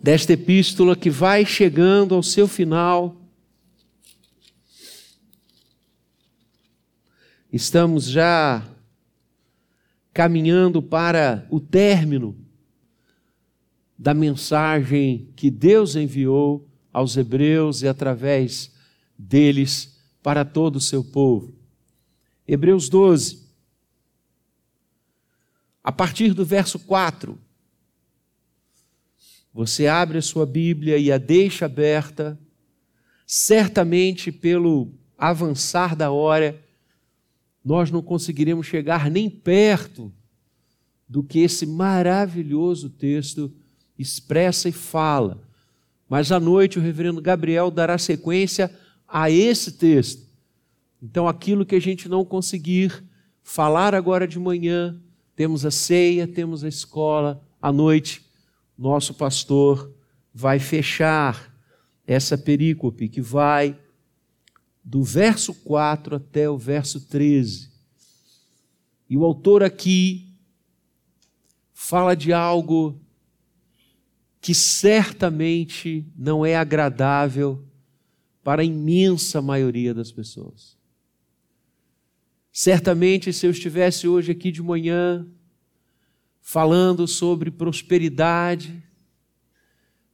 desta 0.00 0.32
epístola 0.32 0.94
que 0.94 1.10
vai 1.10 1.44
chegando 1.44 2.14
ao 2.14 2.22
seu 2.22 2.46
final. 2.46 3.16
Estamos 7.52 8.04
já 8.04 8.66
caminhando 10.12 10.82
para 10.82 11.46
o 11.50 11.60
término 11.60 12.36
da 13.98 14.14
mensagem 14.14 15.28
que 15.34 15.50
Deus 15.50 15.96
enviou 15.96 16.68
aos 16.92 17.16
hebreus 17.16 17.82
e 17.82 17.88
através 17.88 18.72
deles 19.16 19.98
para 20.22 20.44
todo 20.44 20.76
o 20.76 20.80
seu 20.80 21.02
povo. 21.02 21.54
Hebreus 22.46 22.88
12, 22.88 23.46
a 25.82 25.90
partir 25.90 26.32
do 26.32 26.44
verso 26.44 26.78
4. 26.78 27.38
Você 29.58 29.88
abre 29.88 30.18
a 30.18 30.22
sua 30.22 30.46
Bíblia 30.46 30.98
e 30.98 31.10
a 31.10 31.18
deixa 31.18 31.64
aberta, 31.64 32.38
certamente 33.26 34.30
pelo 34.30 34.92
avançar 35.18 35.96
da 35.96 36.12
hora, 36.12 36.62
nós 37.64 37.90
não 37.90 38.00
conseguiremos 38.00 38.68
chegar 38.68 39.10
nem 39.10 39.28
perto 39.28 40.12
do 41.08 41.24
que 41.24 41.40
esse 41.40 41.66
maravilhoso 41.66 42.88
texto 42.88 43.52
expressa 43.98 44.68
e 44.68 44.72
fala. 44.72 45.42
Mas 46.08 46.30
à 46.30 46.38
noite 46.38 46.78
o 46.78 46.80
reverendo 46.80 47.20
Gabriel 47.20 47.68
dará 47.68 47.98
sequência 47.98 48.72
a 49.08 49.28
esse 49.28 49.72
texto. 49.72 50.24
Então, 51.02 51.26
aquilo 51.26 51.66
que 51.66 51.74
a 51.74 51.80
gente 51.80 52.08
não 52.08 52.24
conseguir 52.24 53.02
falar 53.42 53.92
agora 53.92 54.28
de 54.28 54.38
manhã, 54.38 55.02
temos 55.34 55.66
a 55.66 55.70
ceia, 55.72 56.28
temos 56.28 56.62
a 56.62 56.68
escola, 56.68 57.44
à 57.60 57.72
noite, 57.72 58.27
nosso 58.78 59.12
pastor 59.14 59.92
vai 60.32 60.60
fechar 60.60 61.52
essa 62.06 62.38
perícope 62.38 63.08
que 63.08 63.20
vai 63.20 63.78
do 64.84 65.02
verso 65.02 65.52
4 65.52 66.16
até 66.16 66.48
o 66.48 66.56
verso 66.56 67.00
13. 67.06 67.70
E 69.10 69.16
o 69.16 69.24
autor 69.24 69.62
aqui 69.62 70.32
fala 71.74 72.14
de 72.14 72.32
algo 72.32 73.00
que 74.40 74.54
certamente 74.54 76.06
não 76.16 76.46
é 76.46 76.56
agradável 76.56 77.66
para 78.42 78.62
a 78.62 78.64
imensa 78.64 79.42
maioria 79.42 79.92
das 79.92 80.12
pessoas. 80.12 80.78
Certamente, 82.52 83.32
se 83.32 83.46
eu 83.46 83.50
estivesse 83.50 84.08
hoje 84.08 84.32
aqui 84.32 84.50
de 84.50 84.62
manhã 84.62 85.26
falando 86.40 87.06
sobre 87.06 87.50
prosperidade, 87.50 88.82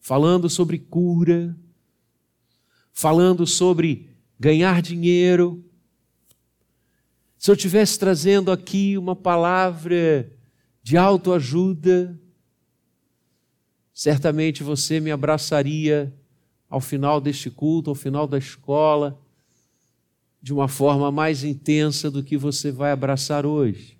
falando 0.00 0.50
sobre 0.50 0.78
cura, 0.78 1.56
falando 2.92 3.46
sobre 3.46 4.10
ganhar 4.38 4.82
dinheiro. 4.82 5.64
Se 7.38 7.50
eu 7.50 7.54
estivesse 7.54 7.98
trazendo 7.98 8.50
aqui 8.50 8.96
uma 8.98 9.16
palavra 9.16 10.30
de 10.82 10.96
autoajuda, 10.96 12.20
certamente 13.92 14.62
você 14.62 15.00
me 15.00 15.10
abraçaria 15.10 16.14
ao 16.68 16.80
final 16.80 17.20
deste 17.20 17.50
culto, 17.50 17.90
ao 17.90 17.94
final 17.94 18.26
da 18.26 18.36
escola, 18.36 19.20
de 20.42 20.52
uma 20.52 20.68
forma 20.68 21.10
mais 21.10 21.44
intensa 21.44 22.10
do 22.10 22.22
que 22.22 22.36
você 22.36 22.70
vai 22.70 22.92
abraçar 22.92 23.46
hoje. 23.46 23.96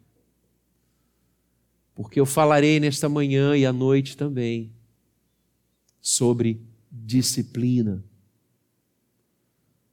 Porque 1.95 2.19
eu 2.19 2.27
falarei 2.27 2.81
nesta 2.81 3.09
manhã 3.09 3.57
e 3.57 3.65
à 3.65 3.73
noite 3.73 4.17
também 4.17 4.73
sobre 6.01 6.61
disciplina 6.91 8.05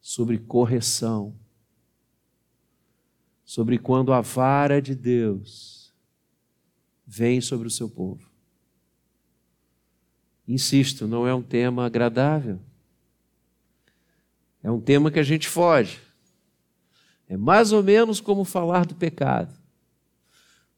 sobre 0.02 0.40
correção, 0.40 1.36
sobre 3.45 3.78
quando 3.78 4.11
a 4.11 4.20
vara 4.20 4.82
de 4.82 4.95
Deus 4.95 5.94
vem 7.06 7.40
sobre 7.40 7.67
o 7.67 7.72
seu 7.72 7.88
povo. 7.88 8.30
Insisto, 10.48 11.08
não 11.08 11.28
é 11.28 11.34
um 11.34 11.44
tema 11.44 11.86
agradável. 11.86 12.60
É 14.64 14.72
um 14.72 14.82
tema 14.82 15.11
que 15.11 15.20
a 15.20 15.23
gente 15.23 15.48
foge. 15.48 16.00
É 17.28 17.38
mais 17.38 17.72
ou 17.72 17.84
menos 17.84 18.20
como 18.20 18.44
falar 18.44 18.86
do 18.86 18.95
pecado. 18.95 19.56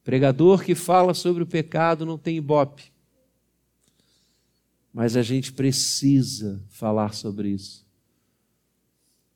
Pregador 0.04 0.64
que 0.64 0.76
fala 0.76 1.14
sobre 1.14 1.44
o 1.44 1.48
pecado 1.48 2.06
não 2.06 2.18
tem 2.18 2.38
ibope. 2.38 2.92
Mas 4.94 5.16
a 5.16 5.22
gente 5.22 5.54
precisa 5.54 6.64
falar 6.70 7.14
sobre 7.14 7.50
isso 7.50 7.84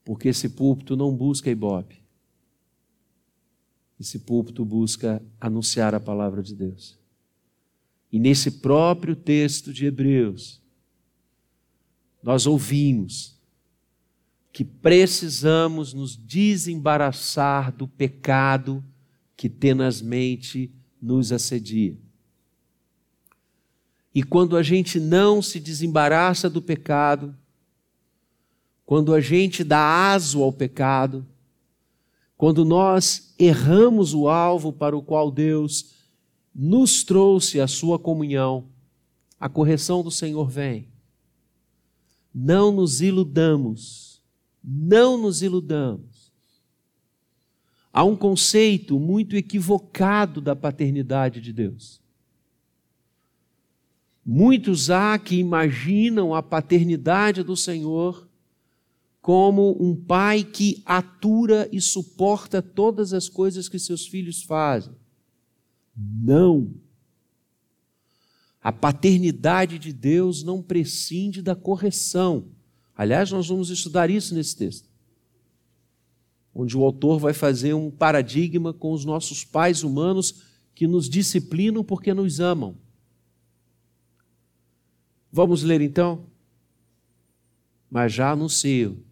porque 0.07 0.29
esse 0.29 0.47
púlpito 0.47 0.95
não 0.95 1.13
busca 1.13 1.51
ibope. 1.51 2.01
Esse 3.99 4.19
púlpito 4.19 4.63
busca 4.63 5.21
anunciar 5.37 5.93
a 5.93 5.99
palavra 5.99 6.41
de 6.41 6.55
Deus. 6.55 6.97
E 8.09 8.17
nesse 8.17 8.51
próprio 8.51 9.17
texto 9.17 9.73
de 9.73 9.85
Hebreus, 9.85 10.61
nós 12.23 12.45
ouvimos 12.45 13.37
que 14.53 14.63
precisamos 14.63 15.93
nos 15.93 16.15
desembaraçar 16.15 17.75
do 17.75 17.85
pecado 17.85 18.81
que 19.37 19.47
tenazmente 19.47 20.71
nos 20.99 21.31
assedia. 21.31 21.95
E 24.13 24.23
quando 24.23 24.57
a 24.57 24.63
gente 24.63 24.99
não 24.99 25.43
se 25.43 25.59
desembaraça 25.59 26.49
do 26.49 26.59
pecado, 26.59 27.37
quando 28.83 29.13
a 29.13 29.21
gente 29.21 29.63
dá 29.63 30.11
aso 30.11 30.41
ao 30.41 30.51
pecado, 30.51 31.23
quando 32.35 32.65
nós 32.65 33.35
erramos 33.37 34.15
o 34.15 34.27
alvo 34.27 34.73
para 34.73 34.97
o 34.97 35.03
qual 35.03 35.29
Deus 35.29 35.93
nos 36.53 37.03
trouxe 37.03 37.61
a 37.61 37.67
sua 37.67 37.99
comunhão, 37.99 38.65
a 39.39 39.47
correção 39.47 40.01
do 40.01 40.09
Senhor 40.09 40.49
vem. 40.49 40.87
Não 42.33 42.71
nos 42.71 43.01
iludamos, 43.01 44.19
não 44.63 45.15
nos 45.15 45.43
iludamos. 45.43 46.16
Há 47.97 48.03
um 48.03 48.15
conceito 48.15 48.99
muito 48.99 49.35
equivocado 49.35 50.39
da 50.39 50.55
paternidade 50.55 51.41
de 51.41 51.51
Deus. 51.51 51.99
Muitos 54.23 54.91
há 54.91 55.17
que 55.17 55.35
imaginam 55.37 56.35
a 56.35 56.43
paternidade 56.43 57.41
do 57.41 57.57
Senhor 57.57 58.29
como 59.19 59.75
um 59.83 59.95
pai 59.95 60.43
que 60.43 60.83
atura 60.85 61.67
e 61.71 61.81
suporta 61.81 62.61
todas 62.61 63.13
as 63.13 63.27
coisas 63.27 63.67
que 63.67 63.79
seus 63.79 64.05
filhos 64.05 64.43
fazem. 64.43 64.93
Não. 65.97 66.75
A 68.61 68.71
paternidade 68.71 69.79
de 69.79 69.91
Deus 69.91 70.43
não 70.43 70.61
prescinde 70.61 71.41
da 71.41 71.55
correção. 71.55 72.49
Aliás, 72.95 73.31
nós 73.31 73.47
vamos 73.47 73.71
estudar 73.71 74.11
isso 74.11 74.35
nesse 74.35 74.55
texto. 74.55 74.86
Onde 76.59 76.75
o 76.75 76.83
autor 76.83 77.19
vai 77.19 77.33
fazer 77.33 77.75
um 77.75 77.91
paradigma 77.91 78.73
com 78.73 78.91
os 78.91 79.05
nossos 79.05 79.43
pais 79.43 79.83
humanos 79.83 80.41
que 80.73 80.87
nos 80.87 81.07
disciplinam 81.07 81.83
porque 81.83 82.13
nos 82.15 82.39
amam. 82.39 82.75
Vamos 85.31 85.61
ler 85.61 85.81
então? 85.81 86.25
Mas 87.91 88.11
já 88.11 88.31
anuncio 88.31 89.05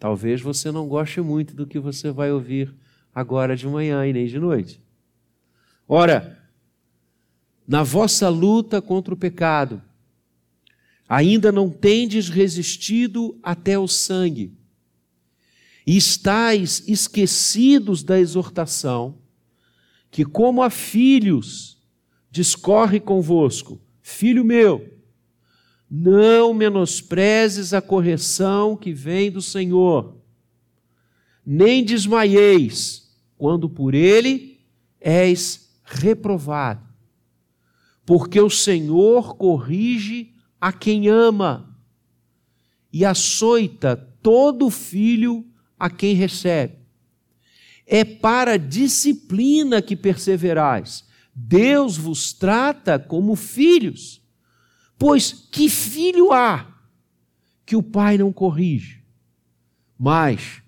Talvez 0.00 0.40
você 0.40 0.72
não 0.72 0.88
goste 0.88 1.20
muito 1.20 1.54
do 1.54 1.66
que 1.66 1.78
você 1.78 2.10
vai 2.10 2.32
ouvir 2.32 2.74
agora 3.14 3.54
de 3.54 3.68
manhã 3.68 4.06
e 4.06 4.14
nem 4.14 4.26
de 4.26 4.38
noite. 4.38 4.82
Ora, 5.86 6.42
na 7.68 7.82
vossa 7.82 8.30
luta 8.30 8.80
contra 8.80 9.12
o 9.12 9.16
pecado, 9.16 9.82
ainda 11.06 11.52
não 11.52 11.68
tendes 11.68 12.30
resistido 12.30 13.38
até 13.42 13.78
o 13.78 13.86
sangue, 13.86 14.56
e 15.86 15.96
estáis 15.96 16.84
esquecidos 16.86 18.02
da 18.02 18.18
exortação, 18.18 19.18
que, 20.10 20.24
como 20.24 20.62
a 20.62 20.70
filhos, 20.70 21.78
discorre 22.30 23.00
convosco, 23.00 23.80
filho 24.00 24.44
meu, 24.44 24.98
não 25.90 26.54
menosprezes 26.54 27.74
a 27.74 27.80
correção 27.82 28.76
que 28.76 28.92
vem 28.92 29.30
do 29.30 29.42
Senhor, 29.42 30.16
nem 31.44 31.84
desmaieis 31.84 33.10
quando 33.36 33.68
por 33.68 33.94
ele 33.94 34.60
és 35.00 35.74
reprovado, 35.82 36.86
porque 38.06 38.40
o 38.40 38.50
Senhor 38.50 39.36
corrige 39.36 40.34
a 40.60 40.72
quem 40.72 41.08
ama 41.08 41.76
e 42.92 43.04
açoita 43.04 43.96
todo 44.22 44.70
filho 44.70 45.49
a 45.80 45.88
quem 45.88 46.14
recebe. 46.14 46.78
É 47.86 48.04
para 48.04 48.58
disciplina 48.58 49.80
que 49.80 49.96
perseverais. 49.96 51.04
Deus 51.34 51.96
vos 51.96 52.34
trata 52.34 52.98
como 52.98 53.34
filhos. 53.34 54.22
Pois 54.98 55.32
que 55.32 55.70
filho 55.70 56.32
há 56.32 56.70
que 57.64 57.74
o 57.74 57.82
pai 57.82 58.18
não 58.18 58.30
corrige? 58.30 59.02
Mas, 59.98 60.62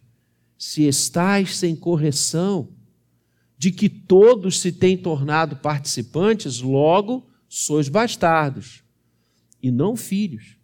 se 0.59 0.85
estais 0.85 1.57
sem 1.57 1.77
correção, 1.77 2.71
de 3.59 3.71
que 3.71 3.89
todos 3.89 4.61
se 4.61 4.73
têm 4.73 4.97
tornado 4.97 5.57
participantes, 5.57 6.61
logo 6.61 7.31
sois 7.49 7.89
bastardos 7.89 8.83
e 9.63 9.71
não 9.71 9.95
filhos. 9.95 10.57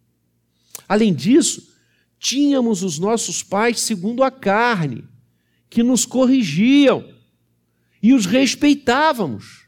Além 0.89 1.15
disso, 1.15 1.78
tínhamos 2.19 2.83
os 2.83 2.99
nossos 2.99 3.43
pais 3.43 3.81
segundo 3.81 4.23
a 4.23 4.31
carne, 4.31 5.05
que 5.71 5.83
nos 5.83 6.05
corrigiam 6.05 7.05
e 8.03 8.13
os 8.13 8.27
respeitávamos. 8.27 9.67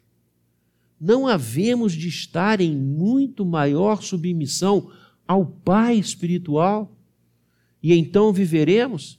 Não 1.00 1.26
havemos 1.26 1.93
de 1.93 2.08
estar 2.08 2.61
em 2.61 2.76
muito 2.76 3.44
maior 3.44 4.02
submissão 4.02 4.91
ao 5.26 5.47
Pai 5.47 5.97
espiritual? 5.97 6.97
E 7.82 7.94
então 7.94 8.32
viveremos? 8.32 9.19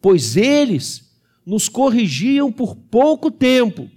Pois 0.00 0.36
eles 0.36 1.10
nos 1.44 1.68
corrigiam 1.68 2.52
por 2.52 2.74
pouco 2.74 3.30
tempo, 3.30 3.90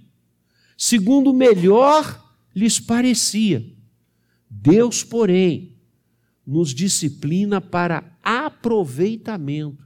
segundo 0.76 1.32
melhor 1.32 2.22
lhes 2.54 2.78
parecia. 2.78 3.64
Deus, 4.50 5.02
porém, 5.02 5.76
nos 6.46 6.74
disciplina 6.74 7.60
para 7.60 8.13
aproveitamento, 8.24 9.84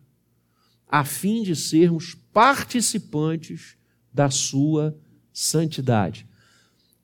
a 0.86 1.04
fim 1.04 1.42
de 1.42 1.56
sermos 1.56 2.14
participantes 2.32 3.76
da 4.14 4.30
sua 4.30 4.96
santidade. 5.32 6.26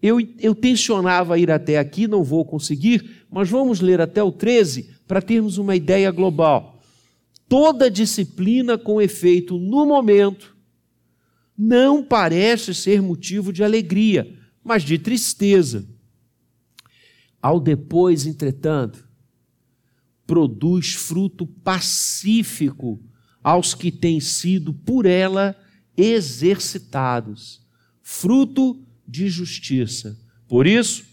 Eu, 0.00 0.18
eu 0.38 0.54
tensionava 0.54 1.38
ir 1.38 1.50
até 1.50 1.78
aqui, 1.78 2.06
não 2.06 2.22
vou 2.22 2.44
conseguir, 2.44 3.26
mas 3.30 3.48
vamos 3.48 3.80
ler 3.80 4.00
até 4.00 4.22
o 4.22 4.30
13 4.30 4.90
para 5.06 5.20
termos 5.20 5.58
uma 5.58 5.74
ideia 5.74 6.10
global. 6.10 6.80
Toda 7.48 7.90
disciplina 7.90 8.78
com 8.78 9.00
efeito 9.00 9.58
no 9.58 9.86
momento 9.86 10.54
não 11.56 12.04
parece 12.04 12.74
ser 12.74 13.00
motivo 13.00 13.52
de 13.52 13.62
alegria, 13.62 14.38
mas 14.62 14.82
de 14.82 14.98
tristeza. 14.98 15.86
Ao 17.40 17.60
depois, 17.60 18.26
entretanto, 18.26 19.06
produz 20.26 20.94
fruto 20.94 21.46
pacífico 21.46 23.02
aos 23.42 23.74
que 23.74 23.92
têm 23.92 24.20
sido 24.20 24.72
por 24.72 25.06
ela 25.06 25.56
exercitados, 25.96 27.60
fruto 28.02 28.82
de 29.06 29.28
justiça. 29.28 30.18
Por 30.48 30.66
isso, 30.66 31.04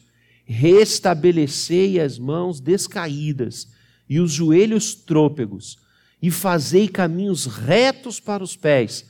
restabelecei 0.46 2.00
as 2.00 2.18
mãos 2.18 2.60
descaídas 2.60 3.68
e 4.10 4.20
os 4.20 4.32
joelhos 4.32 4.96
trôpegos, 4.96 5.78
e 6.22 6.30
fazei 6.30 6.88
caminhos 6.88 7.46
retos 7.46 8.20
para 8.20 8.44
os 8.44 8.56
pés, 8.56 9.06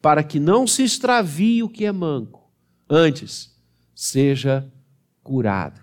para 0.00 0.22
que 0.22 0.38
não 0.38 0.66
se 0.66 0.82
extravie 0.82 1.62
o 1.62 1.68
que 1.68 1.84
é 1.84 1.92
manco, 1.92 2.50
antes 2.88 3.54
seja 3.94 4.70
curado. 5.22 5.80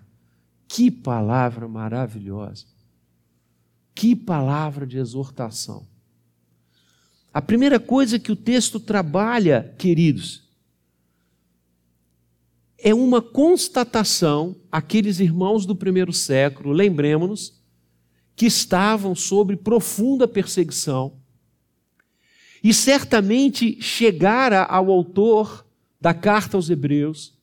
Que 0.67 0.89
palavra 0.89 1.67
maravilhosa! 1.67 2.65
Que 3.93 4.15
palavra 4.15 4.85
de 4.85 4.97
exortação! 4.97 5.87
A 7.33 7.41
primeira 7.41 7.79
coisa 7.79 8.19
que 8.19 8.31
o 8.31 8.35
texto 8.35 8.79
trabalha, 8.79 9.73
queridos, 9.77 10.43
é 12.77 12.93
uma 12.93 13.21
constatação, 13.21 14.55
aqueles 14.71 15.19
irmãos 15.19 15.65
do 15.65 15.75
primeiro 15.75 16.11
século, 16.11 16.71
lembremos-nos, 16.73 17.61
que 18.35 18.47
estavam 18.47 19.13
sob 19.13 19.55
profunda 19.55 20.27
perseguição. 20.27 21.13
E 22.63 22.73
certamente 22.73 23.81
chegara 23.81 24.63
ao 24.63 24.89
autor 24.91 25.65
da 25.99 26.13
carta 26.13 26.57
aos 26.57 26.69
Hebreus 26.69 27.39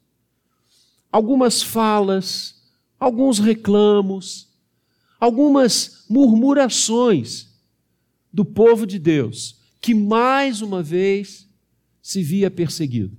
algumas 1.11 1.63
falas, 1.63 2.63
alguns 2.99 3.39
reclamos, 3.39 4.48
algumas 5.19 6.05
murmurações 6.09 7.49
do 8.33 8.45
povo 8.45 8.87
de 8.87 8.99
Deus 8.99 9.59
que 9.81 9.95
mais 9.95 10.61
uma 10.63 10.83
vez 10.83 11.49
se 12.03 12.23
via 12.23 12.51
perseguido. 12.51 13.17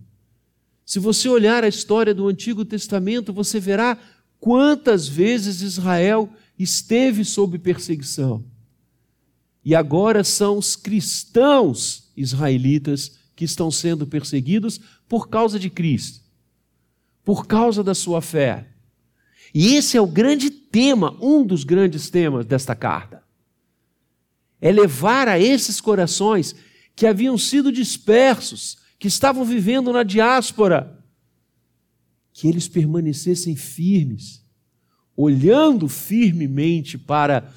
Se 0.86 0.98
você 0.98 1.30
olhar 1.30 1.64
a 1.64 1.68
história 1.68 2.14
do 2.14 2.28
Antigo 2.28 2.66
Testamento, 2.66 3.32
você 3.32 3.60
verá 3.60 3.98
quantas 4.40 5.08
vezes 5.08 5.62
Israel 5.62 6.30
esteve 6.58 7.24
sob 7.24 7.60
perseguição. 7.60 8.44
E 9.64 9.76
agora 9.76 10.24
são 10.24 10.58
os 10.58 10.76
cristãos 10.76 12.12
israelitas 12.16 13.18
que 13.36 13.46
estão 13.46 13.70
sendo 13.70 14.08
perseguidos 14.08 14.80
por 15.08 15.30
causa 15.30 15.60
de 15.60 15.70
Cristo, 15.70 16.22
por 17.24 17.46
causa 17.46 17.84
da 17.84 17.94
sua 17.94 18.22
fé. 18.22 18.68
E 19.54 19.76
esse 19.76 19.98
é 19.98 20.02
o 20.02 20.08
grande 20.08 20.50
tema, 20.50 21.18
um 21.22 21.46
dos 21.46 21.64
grandes 21.64 22.10
temas 22.10 22.46
desta 22.46 22.76
carta 22.76 23.20
é 24.62 24.72
levar 24.72 25.28
a 25.28 25.40
esses 25.40 25.80
corações 25.80 26.56
que 26.96 27.08
haviam 27.08 27.38
sido 27.38 27.72
dispersos, 27.72 28.78
que 28.98 29.08
estavam 29.08 29.46
vivendo 29.46 29.94
na 29.94 30.04
diáspora, 30.04 31.00
que 32.34 32.48
eles 32.48 32.68
permanecessem 32.68 33.56
firmes, 33.56 34.44
olhando 35.16 35.88
firmemente 35.88 36.98
para 36.98 37.52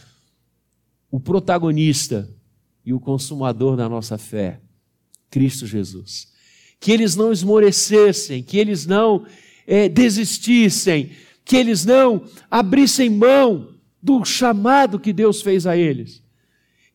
o 1.11 1.19
protagonista 1.19 2.29
e 2.85 2.93
o 2.93 3.00
consumador 3.00 3.77
da 3.77 3.88
nossa 3.88 4.17
fé, 4.17 4.61
Cristo 5.31 5.67
Jesus. 5.67 6.33
Que 6.81 6.91
eles 6.93 7.15
não 7.15 7.33
esmorecessem, 7.33 8.43
que 8.43 8.59
eles 8.59 8.87
não 8.87 9.27
é, 9.67 9.88
desistissem, 9.88 11.11
que 11.44 11.56
eles 11.56 11.85
não 11.85 12.25
abrissem 12.50 13.11
mão 13.11 13.75
do 14.03 14.25
chamado 14.25 14.99
que 14.99 15.12
Deus 15.12 15.43
fez 15.43 15.67
a 15.67 15.77
eles 15.77 16.23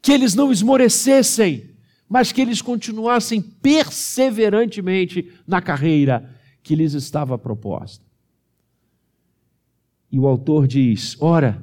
que 0.08 0.12
eles 0.14 0.34
não 0.34 0.52
esmorecessem, 0.54 1.72
mas 2.08 2.32
que 2.32 2.42
eles 2.42 2.62
continuassem 2.62 3.42
perseverantemente 3.42 5.34
na 5.46 5.62
carreira 5.62 6.34
que 6.64 6.76
lhes 6.76 6.94
estava 6.94 7.38
proposta. 7.38 8.06
E 10.10 10.18
o 10.18 10.26
autor 10.26 10.66
diz: 10.66 11.18
Ora, 11.20 11.62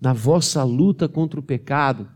na 0.00 0.12
vossa 0.12 0.64
luta 0.64 1.08
contra 1.08 1.38
o 1.38 1.42
pecado, 1.42 2.10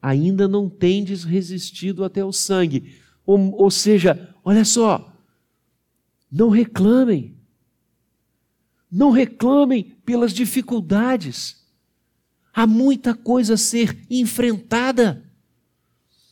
ainda 0.00 0.48
não 0.48 0.70
tendes 0.70 1.24
resistido 1.24 2.02
até 2.02 2.24
o 2.24 2.32
sangue. 2.32 2.94
Ou, 3.26 3.54
ou 3.54 3.70
seja, 3.70 4.34
olha 4.42 4.64
só, 4.64 5.12
não 6.32 6.48
reclamem, 6.48 7.36
não 8.90 9.10
reclamem 9.10 9.96
pelas 10.04 10.32
dificuldades 10.32 11.60
Há 12.52 12.66
muita 12.66 13.14
coisa 13.14 13.54
a 13.54 13.56
ser 13.56 13.96
enfrentada. 14.10 15.24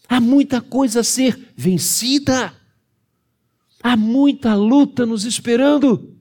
Há 0.08 0.20
muita 0.20 0.60
coisa 0.60 1.00
a 1.00 1.04
ser 1.04 1.52
vencida. 1.56 2.52
Há 3.82 3.96
muita 3.96 4.54
luta 4.54 5.06
nos 5.06 5.24
esperando. 5.24 6.16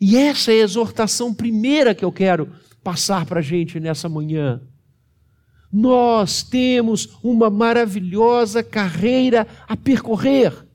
E 0.00 0.16
essa 0.16 0.52
é 0.52 0.60
a 0.60 0.64
exortação 0.64 1.32
primeira 1.32 1.94
que 1.94 2.04
eu 2.04 2.12
quero 2.12 2.52
passar 2.82 3.24
para 3.24 3.40
a 3.40 3.42
gente 3.42 3.80
nessa 3.80 4.08
manhã. 4.08 4.60
Nós 5.72 6.42
temos 6.42 7.18
uma 7.22 7.48
maravilhosa 7.48 8.62
carreira 8.62 9.46
a 9.66 9.76
percorrer. 9.76 10.66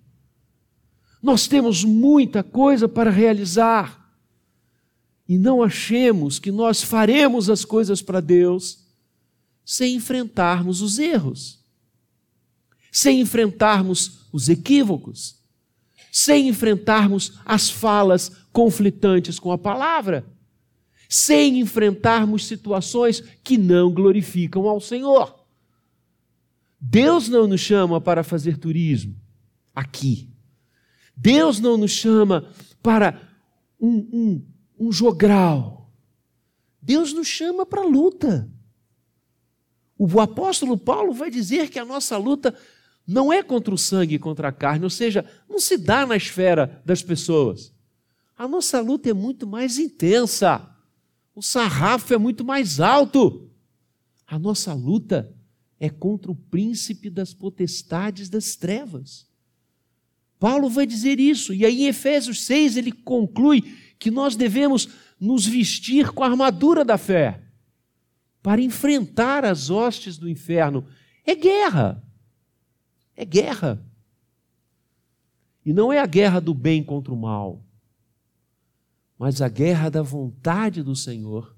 Nós 1.21 1.47
temos 1.47 1.83
muita 1.83 2.41
coisa 2.41 2.89
para 2.89 3.11
realizar 3.11 4.00
e 5.31 5.37
não 5.37 5.63
achemos 5.63 6.39
que 6.39 6.51
nós 6.51 6.83
faremos 6.83 7.49
as 7.49 7.63
coisas 7.63 8.01
para 8.01 8.19
Deus 8.19 8.85
sem 9.63 9.95
enfrentarmos 9.95 10.81
os 10.81 10.99
erros, 10.99 11.63
sem 12.91 13.21
enfrentarmos 13.21 14.27
os 14.33 14.49
equívocos, 14.49 15.39
sem 16.11 16.49
enfrentarmos 16.49 17.39
as 17.45 17.69
falas 17.69 18.29
conflitantes 18.51 19.39
com 19.39 19.53
a 19.53 19.57
palavra, 19.57 20.25
sem 21.07 21.61
enfrentarmos 21.61 22.45
situações 22.45 23.23
que 23.41 23.57
não 23.57 23.89
glorificam 23.89 24.67
ao 24.67 24.81
Senhor. 24.81 25.45
Deus 26.77 27.29
não 27.29 27.47
nos 27.47 27.61
chama 27.61 28.01
para 28.01 28.21
fazer 28.21 28.57
turismo 28.57 29.15
aqui. 29.73 30.29
Deus 31.15 31.57
não 31.57 31.77
nos 31.77 31.91
chama 31.91 32.51
para 32.83 33.29
um, 33.79 33.95
um 34.11 34.50
um 34.81 34.91
jogral. 34.91 35.93
Deus 36.81 37.13
nos 37.13 37.27
chama 37.27 37.67
para 37.67 37.81
a 37.81 37.85
luta. 37.85 38.51
O 39.95 40.19
apóstolo 40.19 40.75
Paulo 40.75 41.13
vai 41.13 41.29
dizer 41.29 41.69
que 41.69 41.77
a 41.77 41.85
nossa 41.85 42.17
luta 42.17 42.57
não 43.05 43.31
é 43.31 43.43
contra 43.43 43.71
o 43.71 43.77
sangue 43.77 44.15
e 44.15 44.19
contra 44.19 44.47
a 44.47 44.51
carne, 44.51 44.83
ou 44.83 44.89
seja, 44.89 45.23
não 45.47 45.59
se 45.59 45.77
dá 45.77 46.03
na 46.07 46.15
esfera 46.15 46.81
das 46.83 47.03
pessoas. 47.03 47.71
A 48.35 48.47
nossa 48.47 48.81
luta 48.81 49.07
é 49.07 49.13
muito 49.13 49.45
mais 49.45 49.77
intensa. 49.77 50.67
o 51.35 51.43
sarrafo 51.43 52.13
é 52.13 52.17
muito 52.17 52.43
mais 52.43 52.79
alto. 52.79 53.49
A 54.25 54.39
nossa 54.39 54.73
luta 54.73 55.31
é 55.79 55.89
contra 55.89 56.31
o 56.31 56.35
príncipe 56.35 57.09
das 57.09 57.35
potestades 57.35 58.29
das 58.29 58.55
trevas. 58.55 59.27
Paulo 60.39 60.69
vai 60.71 60.87
dizer 60.87 61.19
isso, 61.19 61.53
e 61.53 61.63
aí 61.63 61.83
em 61.83 61.87
Efésios 61.87 62.43
6 62.45 62.77
ele 62.77 62.91
conclui 62.91 63.90
que 64.01 64.09
nós 64.09 64.35
devemos 64.35 64.89
nos 65.19 65.45
vestir 65.45 66.11
com 66.11 66.23
a 66.23 66.27
armadura 66.27 66.83
da 66.83 66.97
fé 66.97 67.43
para 68.41 68.59
enfrentar 68.59 69.45
as 69.45 69.69
hostes 69.69 70.17
do 70.17 70.27
inferno. 70.27 70.87
É 71.23 71.35
guerra. 71.35 72.03
É 73.15 73.23
guerra. 73.23 73.85
E 75.63 75.71
não 75.71 75.93
é 75.93 75.99
a 75.99 76.07
guerra 76.07 76.41
do 76.41 76.51
bem 76.51 76.83
contra 76.83 77.13
o 77.13 77.15
mal, 77.15 77.63
mas 79.19 79.39
a 79.39 79.47
guerra 79.47 79.87
da 79.89 80.01
vontade 80.01 80.81
do 80.81 80.95
Senhor 80.95 81.55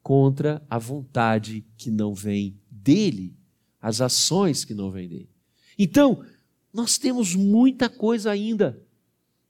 contra 0.00 0.64
a 0.70 0.78
vontade 0.78 1.66
que 1.76 1.90
não 1.90 2.14
vem 2.14 2.56
dele, 2.70 3.36
as 3.80 4.00
ações 4.00 4.64
que 4.64 4.74
não 4.74 4.92
vêm 4.92 5.08
dele. 5.08 5.30
Então, 5.76 6.24
nós 6.72 6.98
temos 6.98 7.34
muita 7.34 7.88
coisa 7.88 8.30
ainda 8.30 8.80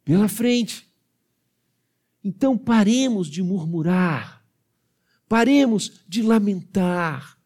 pela 0.02 0.26
frente. 0.26 0.90
Então, 2.24 2.56
paremos 2.56 3.28
de 3.28 3.42
murmurar, 3.42 4.44
paremos 5.28 6.04
de 6.06 6.22
lamentar, 6.22 7.38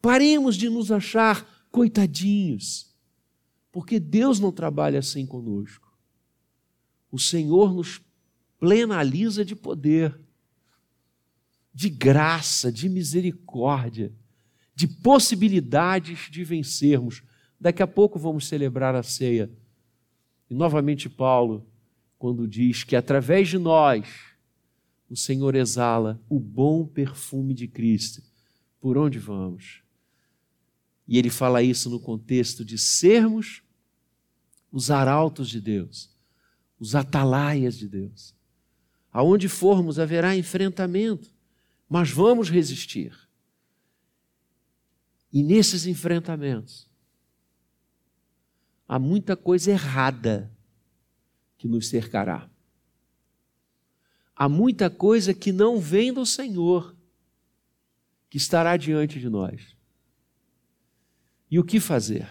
paremos 0.00 0.56
de 0.56 0.68
nos 0.68 0.92
achar 0.92 1.66
coitadinhos, 1.70 2.94
porque 3.72 3.98
Deus 3.98 4.38
não 4.38 4.52
trabalha 4.52 4.98
assim 4.98 5.26
conosco. 5.26 5.90
O 7.10 7.18
Senhor 7.18 7.74
nos 7.74 8.00
plenaliza 8.58 9.44
de 9.44 9.56
poder, 9.56 10.18
de 11.74 11.88
graça, 11.88 12.70
de 12.70 12.88
misericórdia, 12.88 14.12
de 14.74 14.86
possibilidades 14.86 16.30
de 16.30 16.44
vencermos. 16.44 17.22
Daqui 17.60 17.82
a 17.82 17.86
pouco 17.86 18.18
vamos 18.18 18.46
celebrar 18.46 18.94
a 18.94 19.02
ceia. 19.02 19.50
E 20.48 20.54
novamente, 20.54 21.08
Paulo, 21.08 21.66
quando 22.22 22.46
diz 22.46 22.84
que 22.84 22.94
através 22.94 23.48
de 23.48 23.58
nós 23.58 24.06
o 25.10 25.16
Senhor 25.16 25.56
exala 25.56 26.22
o 26.28 26.38
bom 26.38 26.86
perfume 26.86 27.52
de 27.52 27.66
Cristo, 27.66 28.22
por 28.80 28.96
onde 28.96 29.18
vamos? 29.18 29.82
E 31.08 31.18
ele 31.18 31.30
fala 31.30 31.64
isso 31.64 31.90
no 31.90 31.98
contexto 31.98 32.64
de 32.64 32.78
sermos 32.78 33.64
os 34.70 34.88
arautos 34.88 35.48
de 35.48 35.60
Deus, 35.60 36.14
os 36.78 36.94
atalaias 36.94 37.76
de 37.76 37.88
Deus. 37.88 38.32
Aonde 39.12 39.48
formos 39.48 39.98
haverá 39.98 40.36
enfrentamento, 40.36 41.28
mas 41.88 42.08
vamos 42.08 42.48
resistir. 42.48 43.12
E 45.32 45.42
nesses 45.42 45.86
enfrentamentos, 45.86 46.88
há 48.86 48.96
muita 48.96 49.36
coisa 49.36 49.72
errada 49.72 50.51
que 51.62 51.68
nos 51.68 51.88
cercará. 51.88 52.50
Há 54.34 54.48
muita 54.48 54.90
coisa 54.90 55.32
que 55.32 55.52
não 55.52 55.78
vem 55.78 56.12
do 56.12 56.26
Senhor, 56.26 56.96
que 58.28 58.36
estará 58.36 58.76
diante 58.76 59.20
de 59.20 59.28
nós. 59.28 59.76
E 61.48 61.60
o 61.60 61.64
que 61.64 61.78
fazer? 61.78 62.28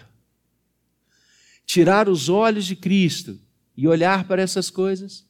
Tirar 1.64 2.10
os 2.10 2.28
olhos 2.28 2.66
de 2.66 2.76
Cristo 2.76 3.40
e 3.74 3.88
olhar 3.88 4.28
para 4.28 4.42
essas 4.42 4.68
coisas? 4.68 5.26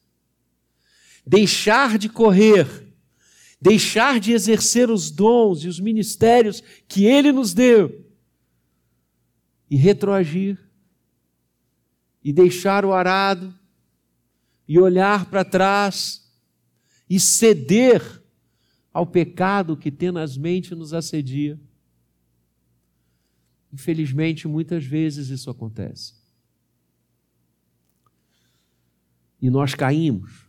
deixar 1.25 1.97
de 1.97 2.09
correr, 2.09 2.67
deixar 3.61 4.19
de 4.19 4.33
exercer 4.33 4.89
os 4.89 5.09
dons 5.09 5.63
e 5.63 5.67
os 5.67 5.79
ministérios 5.79 6.61
que 6.85 7.05
Ele 7.05 7.31
nos 7.31 7.53
deu 7.53 8.05
e 9.69 9.77
retroagir 9.77 10.59
e 12.21 12.33
deixar 12.33 12.83
o 12.83 12.91
arado 12.91 13.57
e 14.67 14.79
olhar 14.79 15.29
para 15.29 15.43
trás 15.43 16.31
e 17.09 17.19
ceder 17.19 18.23
ao 18.93 19.05
pecado 19.05 19.75
que 19.75 19.91
tenazmente 19.91 20.73
nos 20.75 20.93
assedia. 20.93 21.59
Infelizmente, 23.71 24.47
muitas 24.47 24.85
vezes 24.85 25.29
isso 25.29 25.49
acontece. 25.49 26.13
E 29.41 29.49
nós 29.49 29.73
caímos 29.73 30.43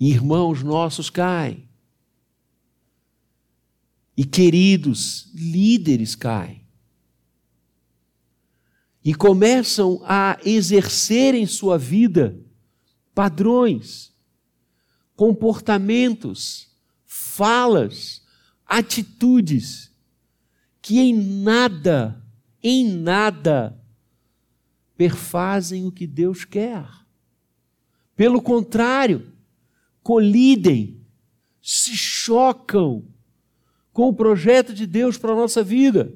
irmãos 0.00 0.62
nossos 0.62 1.10
caem. 1.10 1.68
E 4.16 4.24
queridos 4.24 5.30
líderes 5.34 6.14
caem. 6.14 6.59
E 9.10 9.14
começam 9.14 10.00
a 10.04 10.38
exercer 10.44 11.34
em 11.34 11.44
sua 11.44 11.76
vida 11.76 12.40
padrões, 13.12 14.14
comportamentos, 15.16 16.70
falas, 17.04 18.24
atitudes 18.64 19.92
que 20.80 21.00
em 21.00 21.12
nada, 21.12 22.24
em 22.62 22.88
nada 22.88 23.76
perfazem 24.96 25.88
o 25.88 25.90
que 25.90 26.06
Deus 26.06 26.44
quer. 26.44 26.86
Pelo 28.14 28.40
contrário, 28.40 29.32
colidem, 30.04 31.04
se 31.60 31.96
chocam 31.96 33.04
com 33.92 34.08
o 34.08 34.14
projeto 34.14 34.72
de 34.72 34.86
Deus 34.86 35.18
para 35.18 35.32
a 35.32 35.36
nossa 35.36 35.64
vida. 35.64 36.14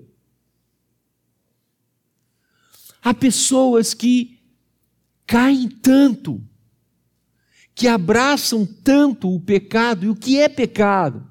Há 3.05 3.13
pessoas 3.13 3.93
que 3.93 4.41
caem 5.27 5.69
tanto, 5.69 6.43
que 7.75 7.87
abraçam 7.87 8.65
tanto 8.65 9.31
o 9.31 9.39
pecado, 9.39 10.07
e 10.07 10.09
o 10.09 10.17
que 10.17 10.39
é 10.39 10.49
pecado? 10.49 11.29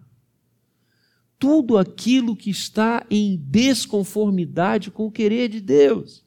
Tudo 1.40 1.80
aquilo 1.80 2.36
que 2.36 2.52
está 2.52 3.04
em 3.10 3.36
desconformidade 3.36 4.92
com 4.92 5.08
o 5.08 5.12
querer 5.12 5.50
de 5.50 5.60
Deus. 5.60 6.24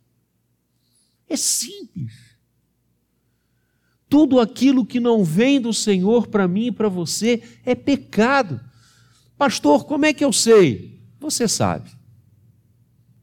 É 1.29 1.37
simples. 1.37 2.13
Tudo 4.09 4.41
aquilo 4.41 4.85
que 4.85 4.99
não 4.99 5.23
vem 5.23 5.61
do 5.61 5.73
Senhor 5.73 6.27
para 6.27 6.49
mim 6.49 6.67
e 6.67 6.73
para 6.73 6.89
você 6.89 7.41
é 7.65 7.77
pecado. 7.77 8.61
Pastor, 9.39 9.85
como 9.85 10.07
é 10.07 10.13
que 10.13 10.25
eu 10.25 10.33
sei? 10.33 11.01
Você 11.21 11.47
sabe. 11.47 11.91